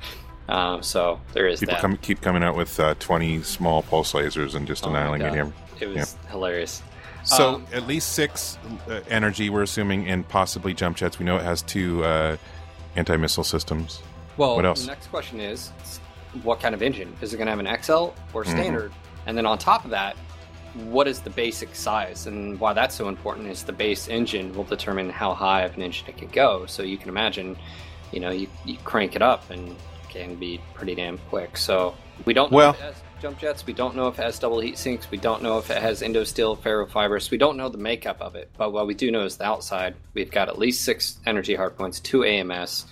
[0.48, 1.80] um, so there is People that.
[1.80, 5.34] come, keep coming out with uh, 20 small pulse lasers and just Oh annihilating God.
[5.36, 5.54] him.
[5.80, 6.82] It was hilarious.
[7.24, 8.58] So Um, at least six
[8.88, 11.18] uh, energy, we're assuming, and possibly jump jets.
[11.18, 12.36] We know it has two uh,
[12.96, 14.02] anti missile systems.
[14.36, 14.82] Well, What else?
[14.82, 15.70] the next question is
[16.42, 17.14] what kind of engine?
[17.20, 18.50] Is it going to have an XL or mm-hmm.
[18.50, 18.92] standard?
[19.26, 20.16] And then on top of that,
[20.74, 22.26] what is the basic size?
[22.26, 25.82] And why that's so important is the base engine will determine how high of an
[25.82, 26.66] engine it can go.
[26.66, 27.56] So you can imagine,
[28.12, 29.76] you know, you, you crank it up and it
[30.08, 31.56] can be pretty damn quick.
[31.56, 32.76] So we don't Well-
[33.20, 33.66] jump jets.
[33.66, 35.10] We don't know if it has double heat sinks.
[35.10, 37.30] We don't know if it has Endo Steel ferrofibers.
[37.30, 38.50] We don't know the makeup of it.
[38.56, 39.94] But what we do know is the outside.
[40.12, 42.86] We've got at least six energy hardpoints, two AMS,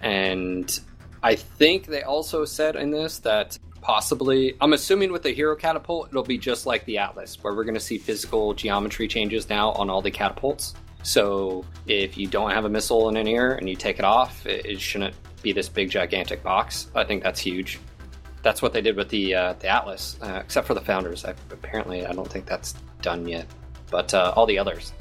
[0.00, 0.80] and
[1.22, 6.08] I think they also said in this that possibly, I'm assuming with the Hero Catapult,
[6.08, 9.72] it'll be just like the Atlas, where we're going to see physical geometry changes now
[9.72, 10.74] on all the catapults.
[11.02, 14.46] So if you don't have a missile in an ear and you take it off,
[14.46, 16.90] it, it shouldn't be this big gigantic box.
[16.94, 17.80] I think that's huge.
[18.42, 21.24] That's what they did with the uh, the Atlas, uh, except for the Founders.
[21.24, 23.46] I, apparently, I don't think that's done yet,
[23.90, 24.92] but uh, all the others.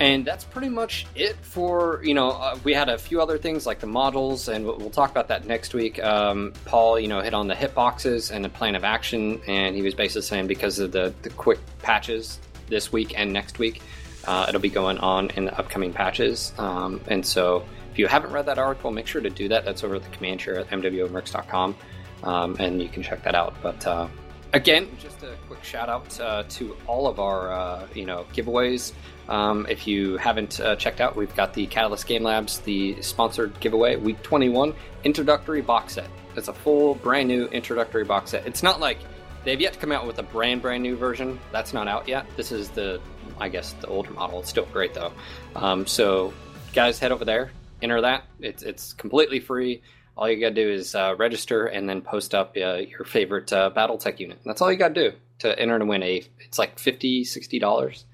[0.00, 3.66] And that's pretty much it for, you know, uh, we had a few other things
[3.66, 6.02] like the models, and we'll, we'll talk about that next week.
[6.02, 9.82] Um, Paul, you know, hit on the hitboxes and the plan of action, and he
[9.82, 13.82] was basically saying because of the, the quick patches this week and next week,
[14.26, 16.54] uh, it'll be going on in the upcoming patches.
[16.56, 19.66] Um, and so if you haven't read that article, make sure to do that.
[19.66, 21.76] That's over at the Command Chair at mwomercs.com,
[22.22, 23.54] um, and you can check that out.
[23.62, 24.08] But uh,
[24.52, 28.92] again, just a quick shout out uh, to all of our, uh, you know, giveaways.
[29.28, 33.58] Um, if you haven't uh, checked out, we've got the Catalyst Game Labs, the sponsored
[33.60, 36.08] giveaway, week 21 introductory box set.
[36.36, 38.46] It's a full, brand new introductory box set.
[38.46, 38.98] It's not like
[39.44, 41.38] they've yet to come out with a brand, brand new version.
[41.52, 42.26] That's not out yet.
[42.36, 43.00] This is the,
[43.38, 44.40] I guess, the older model.
[44.40, 45.12] It's still great though.
[45.54, 46.32] Um, so,
[46.72, 47.50] guys, head over there,
[47.82, 48.24] enter that.
[48.40, 49.82] It's it's completely free.
[50.20, 53.70] All you gotta do is uh, register and then post up uh, your favorite uh,
[53.74, 54.38] BattleTech unit.
[54.44, 56.22] That's all you gotta do to enter to win a.
[56.40, 57.24] It's like 50
[57.58, 58.04] dollars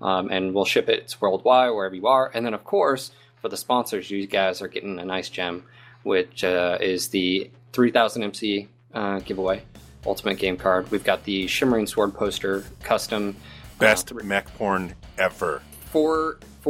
[0.00, 2.30] um, and we'll ship it it's worldwide wherever you are.
[2.32, 5.64] And then, of course, for the sponsors, you guys are getting a nice gem,
[6.02, 9.62] which uh, is the 3000 MC uh, giveaway,
[10.04, 10.90] Ultimate Game Card.
[10.90, 13.36] We've got the Shimmering Sword poster, custom,
[13.78, 15.60] Best mech porn ever.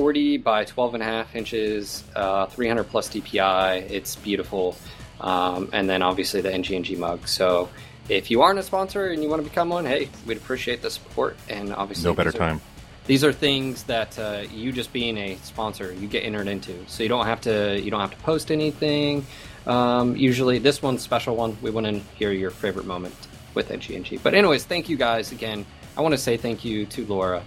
[0.00, 3.90] 440 by 12 and a half inches, uh, 300 plus DPI.
[3.90, 4.76] It's beautiful.
[5.22, 7.26] Um, and then obviously the NGNG mug.
[7.26, 7.70] So
[8.10, 10.90] if you aren't a sponsor and you want to become one, hey, we'd appreciate the
[10.90, 11.38] support.
[11.48, 12.60] And obviously, No better are- time.
[13.06, 17.02] these are things that uh, you just being a sponsor you get entered into so
[17.04, 19.24] you don't have to you don't have to post anything
[19.68, 23.14] um, usually this one's a special one we want to hear your favorite moment
[23.54, 25.64] with ngng but anyways thank you guys again
[25.96, 27.44] i want to say thank you to laura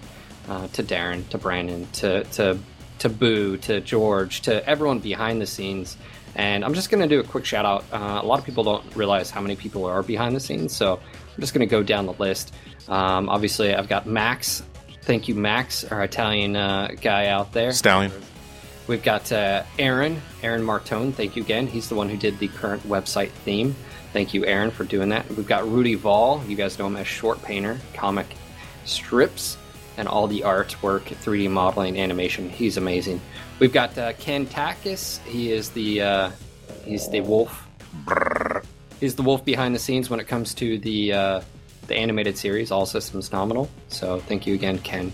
[0.48, 2.58] uh, to darren to brandon to to
[3.00, 5.98] to boo to george to everyone behind the scenes
[6.36, 8.64] and i'm just going to do a quick shout out uh, a lot of people
[8.64, 11.84] don't realize how many people are behind the scenes so i'm just going to go
[11.84, 12.54] down the list
[12.88, 14.64] um, obviously i've got max
[15.10, 17.72] Thank you, Max, our Italian uh, guy out there.
[17.72, 18.12] Stallion.
[18.86, 21.16] We've got uh, Aaron, Aaron Martone.
[21.16, 21.66] Thank you again.
[21.66, 23.76] He's the one who did the current website theme.
[24.14, 25.28] Thank you, Aaron, for doing that.
[25.30, 26.44] We've got Rudy Vall.
[26.48, 28.28] You guys know him as Short Painter, comic
[28.86, 29.58] strips,
[30.00, 32.50] and all the artwork, 3D modeling, animation.
[32.50, 33.20] He's amazing.
[33.60, 35.22] We've got uh, Ken Takis.
[35.26, 36.32] He is the uh,
[36.86, 37.68] he's the wolf.
[39.00, 41.42] He's the wolf behind the scenes when it comes to the uh,
[41.88, 43.70] the animated series, All Systems Nominal.
[43.90, 45.12] So thank you again, Ken.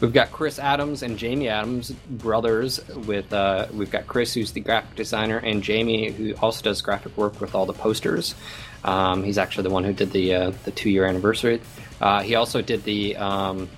[0.00, 2.78] We've got Chris Adams and Jamie Adams, brothers.
[2.88, 7.16] With uh, we've got Chris, who's the graphic designer, and Jamie, who also does graphic
[7.16, 8.36] work with all the posters.
[8.84, 11.60] Um, he's actually the one who did the uh, the two year anniversary.
[12.00, 13.68] Uh, he also did the um,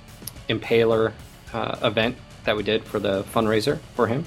[0.50, 1.12] Impaler
[1.52, 4.24] uh, event that we did for the fundraiser for him.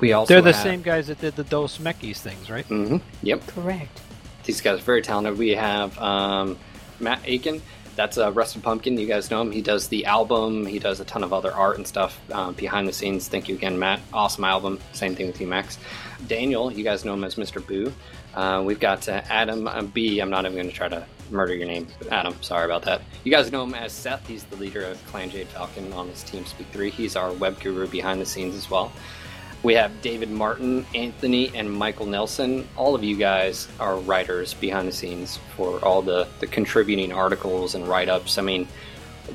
[0.00, 2.66] We also They're the had- same guys that did the Dos Mekis things, right?
[2.68, 3.00] Mhm.
[3.22, 3.46] Yep.
[3.48, 4.00] Correct.
[4.44, 5.36] These guys are very talented.
[5.36, 6.56] We have um,
[6.98, 7.60] Matt Aiken.
[8.00, 8.96] That's uh, Rusted Pumpkin.
[8.96, 9.50] You guys know him.
[9.50, 10.64] He does the album.
[10.64, 13.28] He does a ton of other art and stuff uh, behind the scenes.
[13.28, 14.00] Thank you again, Matt.
[14.10, 14.80] Awesome album.
[14.92, 15.78] Same thing with you, Max.
[16.26, 17.64] Daniel, you guys know him as Mr.
[17.64, 17.92] Boo.
[18.34, 20.18] Uh, we've got uh, Adam uh, B.
[20.18, 22.34] I'm not even going to try to murder your name, Adam.
[22.40, 23.02] Sorry about that.
[23.22, 24.26] You guys know him as Seth.
[24.26, 26.88] He's the leader of Clan Jade Falcon on his TeamSpeak 3.
[26.88, 28.92] He's our web guru behind the scenes as well.
[29.62, 32.66] We have David Martin, Anthony, and Michael Nelson.
[32.76, 37.74] All of you guys are writers behind the scenes for all the, the contributing articles
[37.74, 38.38] and write ups.
[38.38, 38.66] I mean,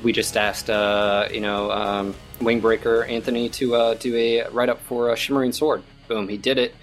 [0.02, 4.80] we just asked, uh, you know, um, Wingbreaker Anthony to uh, do a write up
[4.82, 5.84] for a Shimmering Sword.
[6.08, 6.74] Boom, he did it.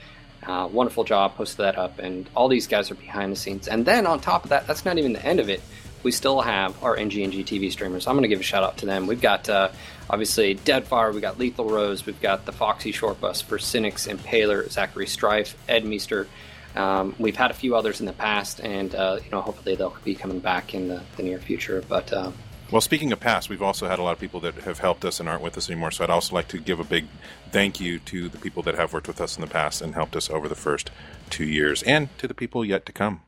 [0.41, 3.67] Uh, wonderful job, posted that up, and all these guys are behind the scenes.
[3.67, 5.61] And then on top of that, that's not even the end of it.
[6.01, 8.07] We still have our NGNG TV streamers.
[8.07, 9.07] I'm going to give a shout out to them.
[9.07, 9.69] We've got uh,
[10.09, 14.69] obviously Deadfire, we got Lethal Rose, we've got the Foxy Short Bus for Cynics, Impaler,
[14.69, 16.27] Zachary Strife, Ed Meester.
[16.75, 19.95] Um, we've had a few others in the past, and uh, you know hopefully they'll
[20.03, 21.83] be coming back in the, the near future.
[21.87, 22.31] But uh,
[22.71, 25.19] Well, speaking of past, we've also had a lot of people that have helped us
[25.19, 25.91] and aren't with us anymore.
[25.91, 27.05] So I'd also like to give a big
[27.51, 30.15] thank you to the people that have worked with us in the past and helped
[30.15, 30.89] us over the first
[31.29, 33.21] two years, and to the people yet to come.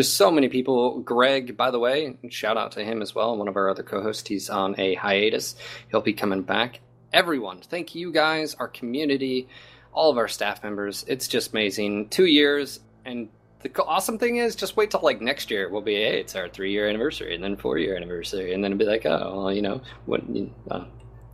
[0.00, 1.00] Just so many people.
[1.00, 3.36] Greg, by the way, shout out to him as well.
[3.36, 4.26] One of our other co-hosts.
[4.26, 5.56] He's on a hiatus.
[5.90, 6.80] He'll be coming back.
[7.12, 9.46] Everyone, thank you guys, our community,
[9.92, 11.04] all of our staff members.
[11.06, 12.08] It's just amazing.
[12.08, 13.28] Two years, and
[13.60, 15.68] the awesome thing is, just wait till like next year.
[15.68, 18.86] We'll be, hey, it's our three-year anniversary, and then four-year anniversary, and then it'll be
[18.86, 20.22] like, oh, well, you know, what?
[20.70, 20.86] Uh,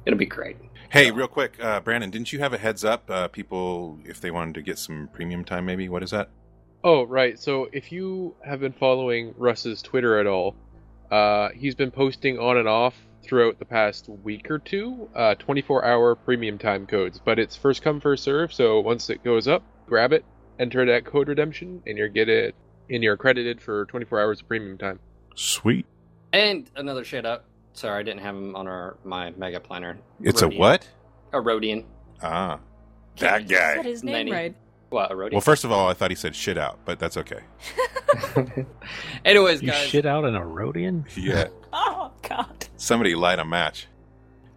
[0.07, 0.57] it'll be great.
[0.91, 3.09] Hey, real quick, uh, Brandon, didn't you have a heads up?
[3.09, 5.89] Uh, people, if they wanted to get some premium time, maybe.
[5.89, 6.31] What is that?
[6.85, 7.39] Oh, right.
[7.39, 10.55] So if you have been following Russ's Twitter at all,
[11.11, 16.15] uh, he's been posting on and off throughout the past week or two, uh, 24-hour
[16.17, 17.21] premium time codes.
[17.25, 18.53] But it's first come first serve.
[18.53, 20.25] So once it goes up, grab it,
[20.59, 22.55] enter that code redemption, and you're get it,
[22.89, 25.01] and you're credited for 24 hours of premium time.
[25.35, 25.87] Sweet.
[26.33, 27.45] And another shout out.
[27.73, 29.99] Sorry, I didn't have him on our my mega planner.
[30.23, 30.55] It's Rodian.
[30.55, 30.89] a what?
[31.33, 31.85] A Rodian.
[32.23, 32.59] Ah,
[33.19, 33.77] that guy.
[33.77, 34.33] Said his name Many.
[34.33, 34.57] right.
[34.91, 35.33] What, a Rodian?
[35.33, 37.41] Well, first of all, I thought he said shit out, but that's okay.
[39.25, 39.89] Anyways, You guys.
[39.89, 41.05] shit out an Erodian?
[41.17, 42.67] Yeah, Oh God.
[42.77, 43.87] somebody light a match.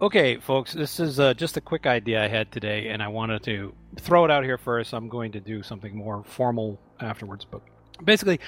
[0.01, 3.43] Okay, folks, this is uh, just a quick idea I had today, and I wanted
[3.43, 4.93] to throw it out here first.
[4.93, 7.61] I'm going to do something more formal afterwards, but
[8.03, 8.39] basically,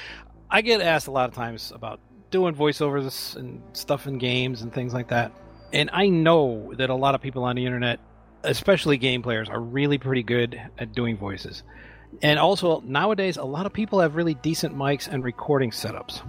[0.50, 4.72] I get asked a lot of times about doing voiceovers and stuff in games and
[4.74, 5.34] things like that.
[5.74, 8.00] And I know that a lot of people on the internet,
[8.44, 11.64] especially game players, are really pretty good at doing voices.
[12.22, 16.22] And also, nowadays, a lot of people have really decent mics and recording setups.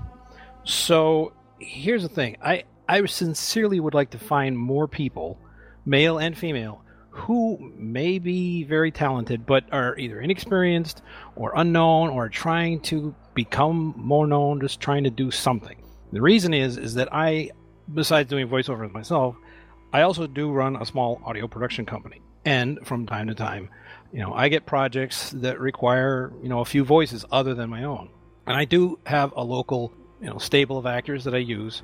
[0.64, 5.38] So here's the thing I, I sincerely would like to find more people,
[5.84, 11.02] male and female, who may be very talented but are either inexperienced
[11.36, 15.76] or unknown or trying to become more known, just trying to do something.
[16.12, 17.50] The reason is is that I,
[17.92, 19.36] besides doing voiceovers myself,
[19.93, 22.20] I also do run a small audio production company.
[22.45, 23.68] And from time to time,
[24.12, 27.84] you know, I get projects that require, you know, a few voices other than my
[27.84, 28.09] own.
[28.47, 31.82] And I do have a local, you know, stable of actors that I use.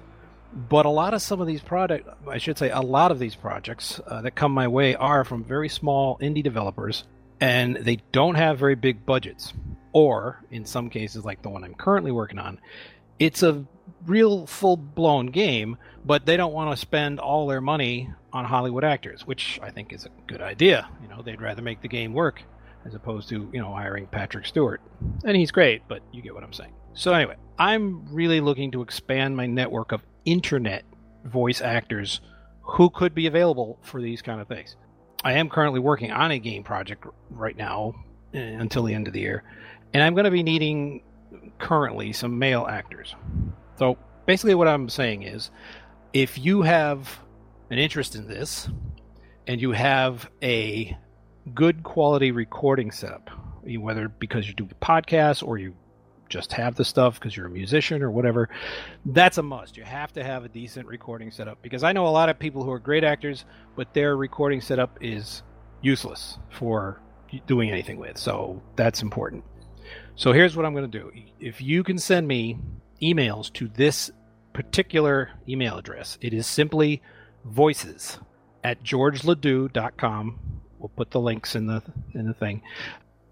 [0.53, 3.35] But a lot of some of these projects, I should say, a lot of these
[3.35, 7.05] projects uh, that come my way are from very small indie developers,
[7.39, 9.53] and they don't have very big budgets.
[9.93, 12.61] Or, in some cases, like the one I'm currently working on,
[13.19, 13.65] it's a
[14.07, 18.85] real full blown game, but they don't want to spend all their money on Hollywood
[18.85, 20.89] actors, which I think is a good idea.
[21.03, 22.43] You know, they'd rather make the game work
[22.85, 24.81] as opposed to, you know, hiring Patrick Stewart.
[25.25, 26.73] And he's great, but you get what I'm saying.
[26.95, 30.85] So anyway, I'm really looking to expand my network of internet
[31.25, 32.21] voice actors
[32.63, 34.77] who could be available for these kind of things.
[35.25, 37.95] I am currently working on a game project right now
[38.35, 39.43] uh, until the end of the year,
[39.93, 41.03] and I'm going to be needing
[41.59, 43.15] currently some male actors.
[43.79, 45.51] So basically, what I'm saying is
[46.13, 47.21] if you have
[47.71, 48.69] an interest in this
[49.47, 50.97] and you have a
[51.55, 53.31] good quality recording setup,
[53.63, 55.75] whether because you do podcasts or you
[56.29, 58.49] just have the stuff because you're a musician or whatever,
[59.07, 59.77] that's a must.
[59.77, 62.65] You have to have a decent recording setup because I know a lot of people
[62.65, 63.45] who are great actors,
[63.77, 65.43] but their recording setup is
[65.83, 67.01] useless for
[67.47, 68.19] doing anything with.
[68.19, 69.45] So that's important.
[70.17, 71.13] So here's what I'm going to do.
[71.39, 72.59] If you can send me
[73.01, 74.11] emails to this
[74.53, 77.03] particular email address, it is simply
[77.45, 78.19] voices
[78.65, 80.39] at georgeledoux.com.
[80.79, 81.83] We'll put the links in the
[82.15, 82.63] in the thing.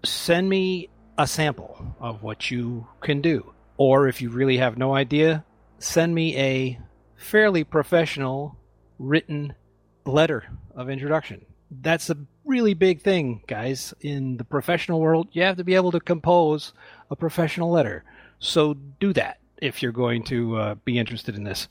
[0.03, 3.53] Send me a sample of what you can do.
[3.77, 5.43] Or if you really have no idea,
[5.79, 6.79] send me a
[7.15, 8.57] fairly professional
[8.99, 9.53] written
[10.05, 10.45] letter
[10.75, 11.45] of introduction.
[11.69, 13.93] That's a really big thing, guys.
[14.01, 16.73] In the professional world, you have to be able to compose
[17.11, 18.03] a professional letter.
[18.39, 21.67] So do that if you're going to uh, be interested in this.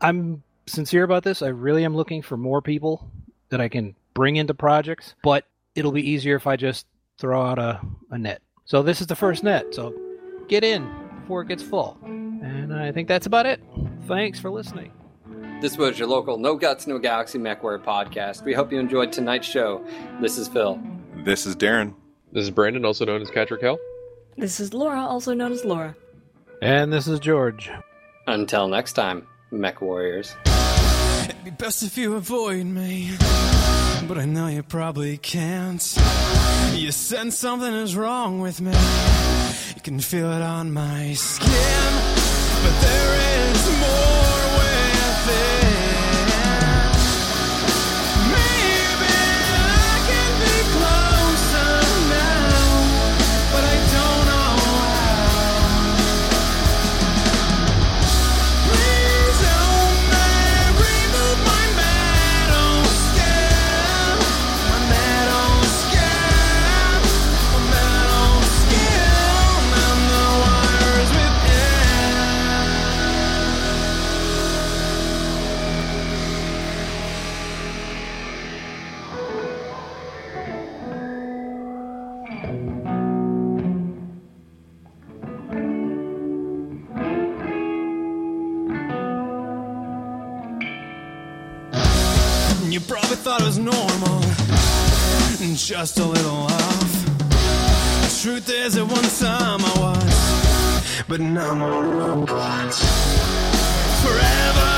[0.00, 1.42] I'm sincere about this.
[1.42, 3.10] I really am looking for more people
[3.50, 6.86] that I can bring into projects, but it'll be easier if I just
[7.18, 8.42] throw out a, a net.
[8.64, 9.74] So this is the first net.
[9.74, 9.94] So
[10.48, 11.98] get in before it gets full.
[12.04, 13.60] And I think that's about it.
[14.06, 14.92] Thanks for listening.
[15.60, 18.44] This was your local No Guts, No Galaxy MechWarrior podcast.
[18.44, 19.84] We hope you enjoyed tonight's show.
[20.20, 20.80] This is Phil.
[21.24, 21.94] This is Darren.
[22.32, 23.78] This is Brandon, also known as Catrick Hell.
[24.38, 25.94] This is Laura, also known as Laura.
[26.62, 27.70] And this is George.
[28.26, 30.36] Until next time, Mech Warriors.
[31.24, 33.12] It'd be best if you avoid me,
[34.06, 35.82] but I know you probably can't.
[36.74, 38.72] You sense something is wrong with me.
[39.74, 41.48] You can feel it on my skin,
[42.62, 45.59] but there is more within.
[45.59, 45.59] Maybe
[101.10, 102.72] but now I'm a robot.
[104.00, 104.69] Forever